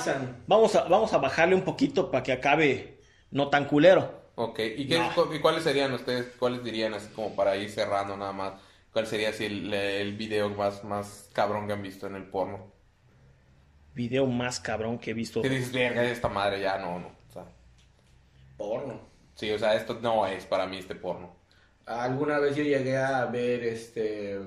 [0.48, 3.00] vamos, a, vamos a bajarle un poquito para que acabe
[3.32, 4.19] no tan culero.
[4.42, 5.36] Ok, ¿y, qué, No.
[5.36, 8.54] y cuáles serían ustedes, cuáles dirían así como para ir cerrando nada más?
[8.94, 12.72] ¿Cuál sería así el, el video más, más cabrón que han visto en el porno?
[13.94, 15.42] Video más cabrón que he visto.
[15.42, 17.08] Que dices, verga, esta madre ya no, no.
[17.08, 17.44] O sea,
[18.58, 19.02] Porno.
[19.36, 21.36] sí, o sea, esto no es para mí este porno.
[21.86, 24.40] Alguna vez yo llegué a ver este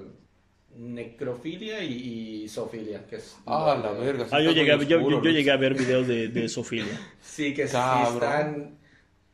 [0.75, 4.27] necrofilia y, y zoofilia, que es Ah, la verga.
[4.31, 6.85] Ah, yo llegué, yo, oscuro, yo- llegué a ver videos de, de Sofía.
[7.21, 8.79] Sí, que sí están.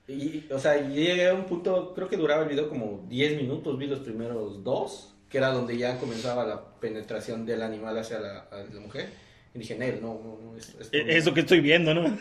[0.08, 3.78] Y, o sea, llegué a un punto, creo que duraba el video como 10 minutos,
[3.78, 8.38] vi los primeros dos, que era donde ya comenzaba la penetración del animal hacia la,
[8.50, 9.10] a la mujer.
[9.54, 11.04] Y dije, Nel, no, no, no, esto, esto no".
[11.12, 12.16] Eso que estoy viendo, ¿no?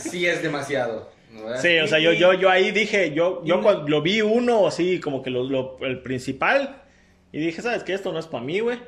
[0.00, 1.10] Sí es demasiado.
[1.32, 1.44] ¿no?
[1.44, 1.60] ¿verdad?
[1.62, 4.66] Sí, o sea, yo, yo, yo ahí dije, yo, yo no- cuando lo vi uno,
[4.66, 6.82] así como que lo, lo- el principal,
[7.30, 7.92] y dije, ¿sabes qué?
[7.94, 8.78] Esto no es para mí, güey.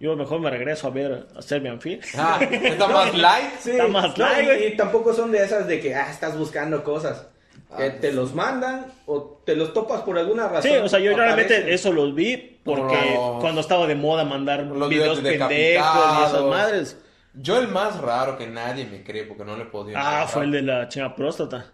[0.00, 2.00] Yo mejor me regreso a ver, a Serbian Film.
[2.14, 3.50] Ah, está más light.
[3.60, 4.66] Sí, Está más no, light, güey.
[4.72, 7.28] y, tampoco son de esas de que, ah, estás buscando cosas.
[7.70, 10.70] Ah, que pues te los mandan o te los topas por alguna razón.
[10.70, 14.62] Sí, o sea, yo realmente eso los vi porque Los- cuando estaba de moda mandar
[14.62, 15.52] los videos pendejos
[16.20, 16.96] y esas madres.
[17.34, 20.28] Yo el más raro que nadie me cree porque no le podía Ah, encontrar.
[20.28, 21.72] fue el de la chinga próstata.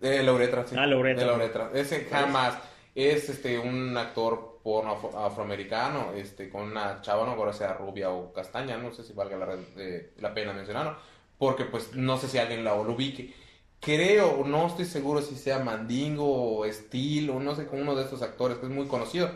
[0.00, 0.76] Eh, la uretra, sí.
[0.78, 1.24] Ah, la uretra.
[1.24, 1.70] De la uretra.
[1.74, 2.54] Ese jamás.
[2.94, 8.10] Es este un actor porno afro- afroamericano, este, con una chava, no si sea rubia
[8.10, 10.96] o castaña, no sé si valga la, red- eh, la pena mencionarlo,
[11.38, 13.32] porque pues no sé si alguien la lo ubique.
[13.80, 18.04] Creo, no estoy seguro si sea Mandingo o Steel o no sé, con uno de
[18.04, 19.30] estos actores que es muy conocido,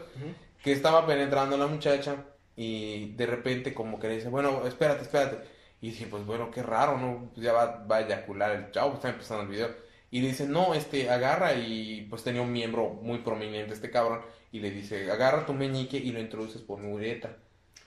[0.63, 2.17] que estaba penetrando a la muchacha
[2.57, 5.39] y de repente como que le dice, bueno, espérate, espérate.
[5.81, 7.31] Y dije, pues bueno, qué raro, ¿no?
[7.35, 9.69] Pues ya va, va a eyacular el chavo, está empezando el video.
[10.11, 14.21] Y le dice, no, este, agarra y pues tenía un miembro muy prominente este cabrón.
[14.53, 17.37] Y le dice, agarra tu meñique y lo introduces por mi uretra.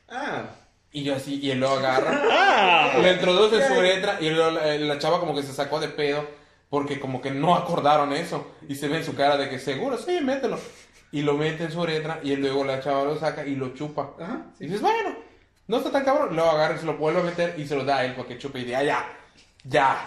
[0.10, 0.44] Ah,
[0.92, 2.98] Y yo así, y él lo agarra, ¡Ah!
[3.00, 6.26] lo introduce en su uretra y la, la chava como que se sacó de pedo
[6.70, 8.52] porque como que no acordaron eso.
[8.68, 10.60] Y se ve en su cara de que seguro, sí, mételo.
[11.12, 14.14] Y lo mete en su uretra y luego la chava lo saca y lo chupa.
[14.20, 14.48] ajá.
[14.60, 15.16] Y dices, bueno,
[15.68, 16.36] no está tan cabrón.
[16.36, 18.38] Luego agarra y se lo vuelve a meter y se lo da a él porque
[18.38, 19.18] chupa y dice, ah, ya,
[19.64, 20.06] ya,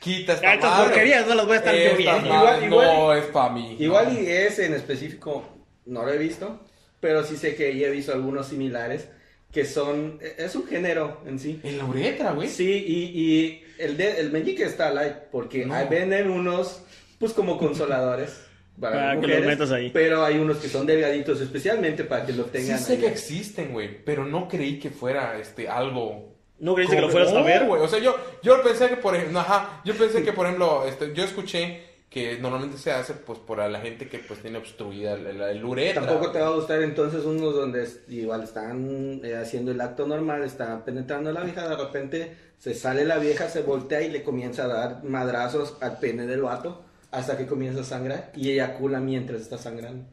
[0.00, 0.84] quita esta estas madre.
[0.88, 2.28] porquerías no las voy a estar yo Esta viendo.
[2.28, 3.76] madre Igual- no igual- es para mí.
[3.78, 4.20] Igual No.
[4.20, 5.44] y ese en específico
[5.86, 6.60] no lo he visto,
[7.00, 9.08] pero sí sé que ya he visto algunos similares
[9.52, 11.60] que son, es un género en sí.
[11.62, 12.48] En la uretra, güey.
[12.48, 15.74] Sí, y, y el, de, el meñique está light, porque No.
[15.88, 16.82] venden unos,
[17.18, 18.40] pues como consoladores.
[18.80, 19.90] Para, Para las que los mujeres, metas ahí.
[19.92, 22.78] Pero hay unos que son delgaditos, especialmente para que lo tengan.
[22.78, 22.98] Sí sé ahí.
[23.00, 26.32] que existen, güey, pero no creí que fuera este algo.
[26.58, 27.66] ¿No creíste que lo fueras a No, ver?
[27.66, 27.82] güey.
[27.82, 31.12] O sea, yo, yo pensé que por ejemplo, ajá, yo pensé que por ejemplo, este,
[31.14, 31.82] yo escuché
[32.12, 36.04] que normalmente se hace pues por la gente que pues tiene obstruida el, el, uretra.
[36.04, 40.44] Tampoco te va a gustar entonces unos donde igual están eh, haciendo el acto normal,
[40.44, 44.22] están penetrando a la vieja, de repente se sale la vieja, se voltea y le
[44.22, 49.00] comienza a dar madrazos al pene del vato hasta que comienza a sangrar y eyacula
[49.00, 50.04] mientras está sangrando.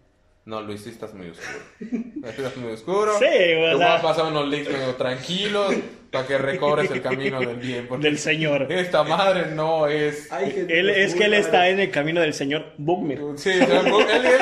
[0.45, 1.59] No, Luis, sí estás muy oscuro.
[2.23, 3.11] estás muy oscuro.
[3.19, 3.25] Sí,
[3.73, 5.75] o sea- a pasar unos links medio tranquilos
[6.11, 7.87] para que recobres el camino del bien.
[7.99, 8.71] Del señor.
[8.71, 10.31] Esta madre no es...
[10.31, 13.19] Ay, gente Él, es que él está en el camino del señor Bugmir.
[13.35, 14.39] Sí, o sea, él, él-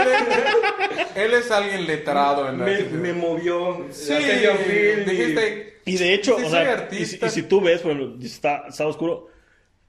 [1.16, 2.66] él es alguien letrado en la...
[2.66, 3.86] me, me movió.
[3.92, 5.80] Sí, y- dijiste...
[5.86, 6.96] Y de hecho, Sí, o soy sea, artista.
[6.96, 9.30] y, si- y si tú ves, por ejemplo, está, está oscuro,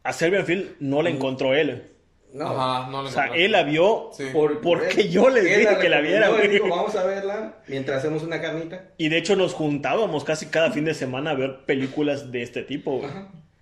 [0.04, 1.90] a Serbian Field no la encontró él.
[2.32, 4.24] No, Ajá, no le O sea, él la vio Sí.
[4.32, 6.48] por- porque él- yo les él dije que la viera, güey.
[6.48, 8.84] dijo, vamos a verla mientras hacemos una carnita.
[8.98, 12.62] Y de hecho nos juntábamos casi cada fin de semana a ver películas de este
[12.62, 12.98] tipo.
[12.98, 13.10] güey.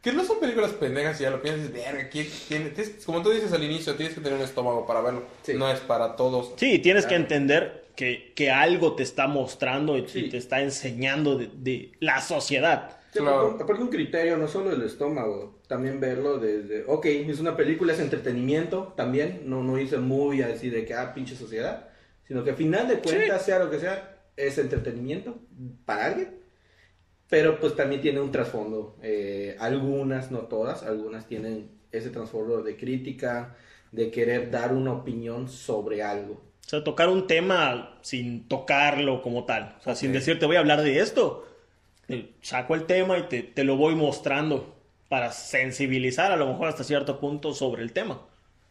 [0.03, 2.71] Que no son películas pendejas y ya lo piensas, verga, ¿quién tiene?
[2.71, 5.23] tienes- como tú dices al inicio, tienes que tener un estómago para verlo.
[5.43, 5.55] Sí.
[5.55, 6.53] No es para todos.
[6.57, 10.27] Sí, tienes que entender que, que algo te está mostrando y, Sí.
[10.27, 12.96] y te está enseñando de, de la sociedad.
[13.19, 13.41] Sí, Claro.
[13.47, 17.93] aparte- Aparte un criterio, no solo el estómago, también verlo desde, ok, es una película,
[17.93, 21.89] es entretenimiento también, no, no hice muy así de que, ah, pinche sociedad,
[22.29, 25.39] sino que al final de cuentas, sea lo que sea, es entretenimiento
[25.85, 26.37] para alguien,
[27.29, 32.77] pero pues también tiene un trasfondo, eh, algunas, no todas, algunas tienen ese trasfondo de
[32.77, 33.57] crítica,
[33.93, 36.35] de querer dar una opinión sobre algo.
[36.35, 39.77] O sea, tocar un tema sin tocarlo como tal.
[39.79, 40.15] O sea, sin Ok.
[40.17, 41.47] decir, te voy a hablar de esto.
[42.09, 44.75] Eh, Saco el tema y te, te lo voy mostrando
[45.09, 48.21] para sensibilizar a lo mejor hasta cierto punto sobre el tema.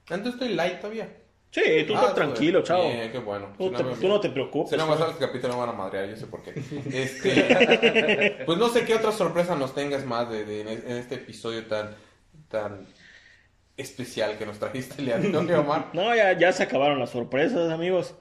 [0.10, 1.10] Entonces estoy light todavía.
[1.52, 2.90] Sí, tú Ah, estás tranquilo, chavo.
[2.90, 3.54] Bien, qué bueno.
[3.58, 4.72] Tú, te- no te preocupes.
[4.72, 4.92] Si no ¿no?
[5.06, 6.54] al capítulo me van a madrear, yo sé por qué.
[6.92, 11.66] Este, pues no sé qué otra sorpresa nos tengas más de, de- en este episodio
[11.66, 11.96] tan,
[12.50, 12.86] tan
[13.78, 15.90] especial que nos trajiste, Leandro Omar.
[15.94, 18.16] No, ya, ya se acabaron las sorpresas, amigos.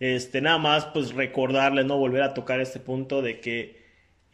[0.00, 3.83] Este, nada más, pues recordarles, no volver a tocar este punto de que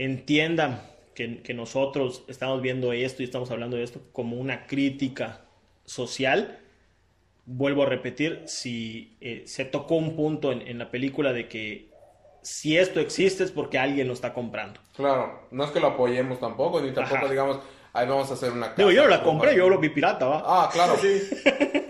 [0.05, 0.83] entiendan
[1.15, 5.43] que, que nosotros estamos viendo esto y estamos hablando de esto como una crítica
[5.85, 6.59] social.
[7.47, 11.89] Vuelvo a repetir, si eh, se tocó un punto en, en la película de que
[12.43, 14.81] si esto existe es porque alguien lo está comprando.
[14.97, 17.29] Claro, no es que lo apoyemos tampoco, ni tampoco Ajá.
[17.31, 17.59] digamos,
[17.93, 20.27] ahí vamos a hacer una Digo, casa yo no la compré, yo lo vi pirata,
[20.27, 20.43] ¿va?
[20.47, 20.95] Ah, claro.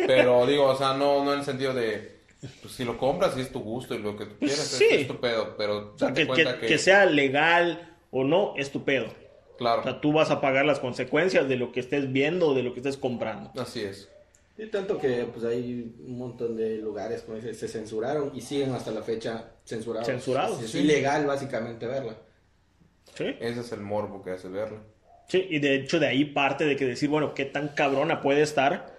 [0.06, 2.20] Pero digo, o sea, no, no en el sentido de,
[2.62, 4.86] pues si lo compras, sí es tu gusto y lo que tú quieras Sí.
[4.90, 7.86] es, es tu pedo, pero O sea, date que, cuenta que- que, que sea legal
[8.11, 9.06] o no, es tu pedo.
[9.58, 12.54] claro, O sea, tú vas a pagar las consecuencias de lo que estés viendo o
[12.54, 13.50] de lo que estés comprando.
[13.61, 14.08] así es.
[14.58, 18.72] Y tanto que pues hay un montón de lugares como dices, se censuraron y siguen
[18.74, 20.06] hasta la fecha censurados.
[20.06, 20.78] Censurados, Es, es sí.
[20.80, 22.14] ilegal básicamente verla.
[23.14, 23.24] ¿Sí?
[23.40, 24.78] Ese es el morbo que hace verlo.
[25.28, 28.42] Sí, y de hecho de ahí parte de que decir, bueno, qué tan cabrona puede
[28.42, 28.98] estar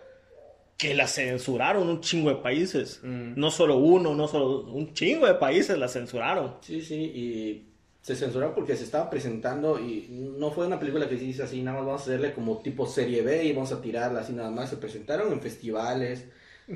[0.77, 2.99] que la censuraron un chingo de países.
[3.03, 3.33] Mm.
[3.39, 6.55] No solo uno, no solo un chingo de países la censuraron.
[6.61, 7.70] Sí, sí, y
[8.01, 11.61] se censuraron porque se estaba presentando y no fue una película que se hizo así,
[11.61, 14.49] nada más vamos a hacerle como tipo serie B y vamos a tirarla así nada
[14.49, 14.71] más.
[14.71, 16.25] Se presentaron en festivales,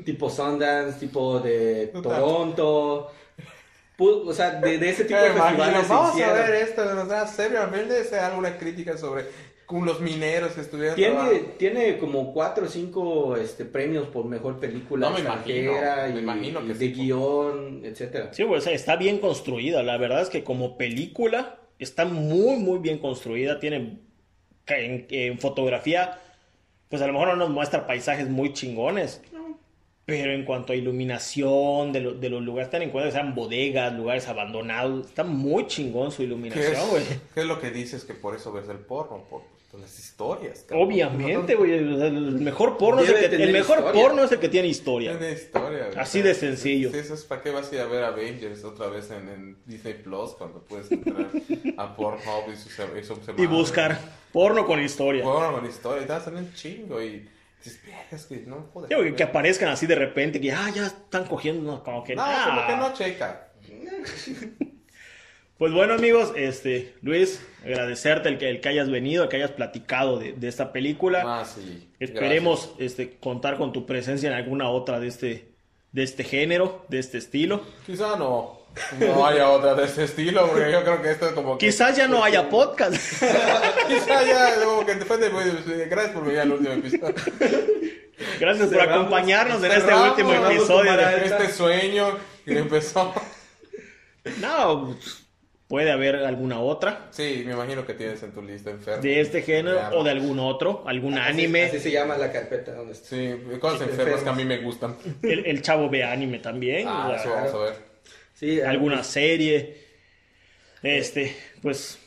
[0.03, 1.91] tipo Sundance, tipo de.
[2.01, 3.11] Toronto.
[3.97, 7.01] O sea, de, de ese tipo de imagino, festivales se vamos a ver esto, ¿no?
[7.01, 9.25] o sea, seriamente es alguna crítica sobre
[9.65, 11.47] con los mineros que estuvieron Tiene, trabajando.
[11.57, 16.19] tiene como cuatro o cinco este, premios por mejor película No, me extranjera imagino, me
[16.19, 16.79] y, imagino que y sí.
[16.79, 18.33] de guion, etcétera.
[18.33, 19.81] Sí, pues, o sea, está bien construida.
[19.83, 23.59] La verdad es que como película está muy, muy bien construida.
[23.59, 23.99] Tiene
[24.67, 26.19] en, en fotografía,
[26.89, 29.21] pues a lo mejor no nos muestra paisajes muy chingones.
[30.05, 33.33] Pero en cuanto a iluminación de, lo- de los lugares, ten en cuenta que sean
[33.33, 35.07] bodegas, lugares abandonados.
[35.07, 37.03] Está muy chingón su ¿Qué iluminación, es, güey.
[37.33, 39.23] qué es lo que dices que por eso ves el porno?
[39.27, 39.41] Por,
[39.75, 40.63] por las historias.
[40.67, 40.87] cabrón.
[40.87, 41.73] Obviamente, güey.
[41.73, 44.01] El mejor porno es el que, el mejor historia.
[44.01, 45.17] porno es el que tiene historia.
[45.17, 45.87] Tiene historia.
[45.87, 45.97] güey.
[45.99, 46.91] Así de sencillo.
[46.91, 49.57] Sí, eso es para qué vas a ir a ver Avengers otra vez en, en
[49.65, 51.27] Disney Plus cuando puedes entrar
[51.77, 53.99] a Pornhub y, su, y su Y buscar
[54.31, 55.23] porno con historia.
[55.23, 58.71] Porno con historia y te va a un chingo y dices, "Verga, es que no
[58.71, 58.87] puedo.
[58.87, 62.45] Que, que aparezcan así de repente, que ah, ya están cogiendo, como que No, ah.
[62.47, 63.51] como que no checa.
[65.57, 69.51] Pues bueno, amigos, este, Luis, agradecerte el que, el que hayas venido, el que hayas
[69.51, 71.23] platicado de, de esta película.
[71.25, 71.89] Ah, sí.
[71.99, 75.47] Esperemos este, contar con tu presencia en alguna otra de este,
[75.93, 77.61] de este género, de este estilo.
[77.85, 78.59] Quizá no.
[78.99, 81.65] no haya otra de este estilo, porque yo creo que esto es como que...
[81.67, 82.93] Quizás ya no haya podcast.
[83.87, 85.85] Quizás ya, como que después de...
[85.89, 87.15] Gracias por venir al último episodio.
[88.41, 90.97] Gracias por acompañarnos en este Cerramos, último episodio.
[90.97, 93.13] de- Este sueño que empezó...
[94.41, 94.97] No,
[95.67, 99.01] puede haber alguna otra Sí, me imagino que tienes en tu lista enfermo.
[99.01, 101.63] de este género o de algún otro, algún Así- anime.
[101.65, 103.07] Así se llama la carpeta donde está.
[103.09, 104.95] Sí, cosas enfermas que a mí me gustan.
[105.23, 106.85] El, el chavo ve anime también.
[106.87, 107.73] Ah, sea, eso vamos a ver.
[108.33, 109.77] Sí, ah, alguna pues, serie.
[110.83, 111.99] Este, pues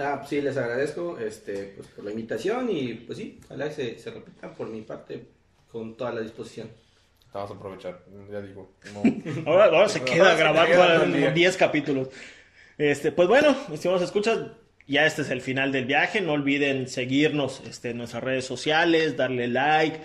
[0.00, 3.98] Ah, pues sí, les agradezco este, pues, por la invitación y pues sí, ojalá se,
[3.98, 5.24] se repitan por mi parte
[5.72, 6.70] con toda la disposición.
[7.32, 8.72] Vamos a aprovechar, ya digo.
[8.94, 9.02] No.
[9.50, 11.30] ahora, ahora se queda grabando queda para todo el día.
[11.32, 12.08] 10 capítulos.
[12.78, 14.38] Este, pues bueno, estimados escuchas,
[14.86, 16.20] ya este es el final del viaje.
[16.20, 20.00] No olviden seguirnos este, en nuestras redes sociales, darle like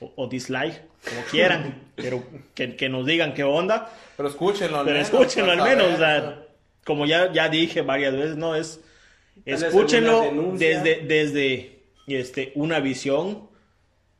[0.00, 2.22] o, o dislike, como quieran, pero
[2.54, 3.90] que, que nos digan qué onda.
[4.16, 5.08] Pero escúchenlo al Pero menos.
[5.08, 5.98] escúchenlo al menos, o saber.
[5.98, 6.46] sea,
[6.84, 8.80] como ya, ya dije varias veces, no es
[9.44, 10.22] escúchenlo
[10.54, 13.48] desde, desde este, una visión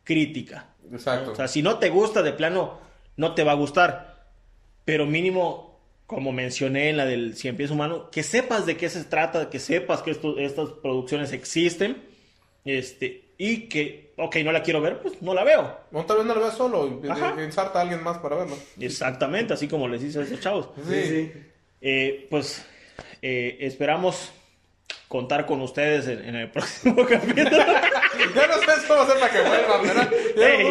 [0.05, 0.69] crítica.
[0.93, 1.33] Exacto.
[1.33, 2.79] O sea, si no te gusta de plano,
[3.17, 4.27] no te va a gustar.
[4.85, 5.66] Pero mínimo,
[6.07, 9.59] como mencioné en la del Cien Pies Humano, que sepas de qué se trata, que
[9.59, 12.03] sepas que esto- estas producciones existen.
[12.65, 15.79] Este, y que, ok, no la quiero ver, pues no la veo.
[15.93, 17.35] O tal vez no lo veas solo, Ajá.
[17.43, 18.57] ensarta a alguien más para verlo.
[18.81, 20.71] Exactamente, así como les dice a esos chavos.
[20.89, 21.33] Sí.
[21.81, 22.65] Eh, pues
[23.23, 24.33] eh, esperamos
[25.09, 27.63] contar con ustedes en, en el próximo capítulo.
[28.35, 30.11] Ya no sé cómo hacer para que vuelvan, ¿verdad?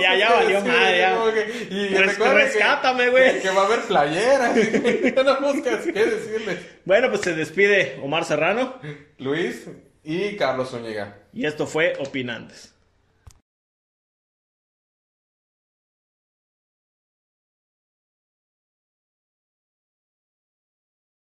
[0.02, 1.18] Ya- ya valió madre, ya.
[1.34, 3.34] que- y Res- rescátame, güey.
[3.36, 4.56] Que, que va a haber playeras.
[5.16, 6.60] ya no buscas qué decirles.
[6.86, 8.76] bueno, pues se despide Omar Serrano
[9.18, 9.66] Luis
[10.04, 11.16] y Carlos Zúñiga.
[11.34, 12.75] y esto fue Opinantes.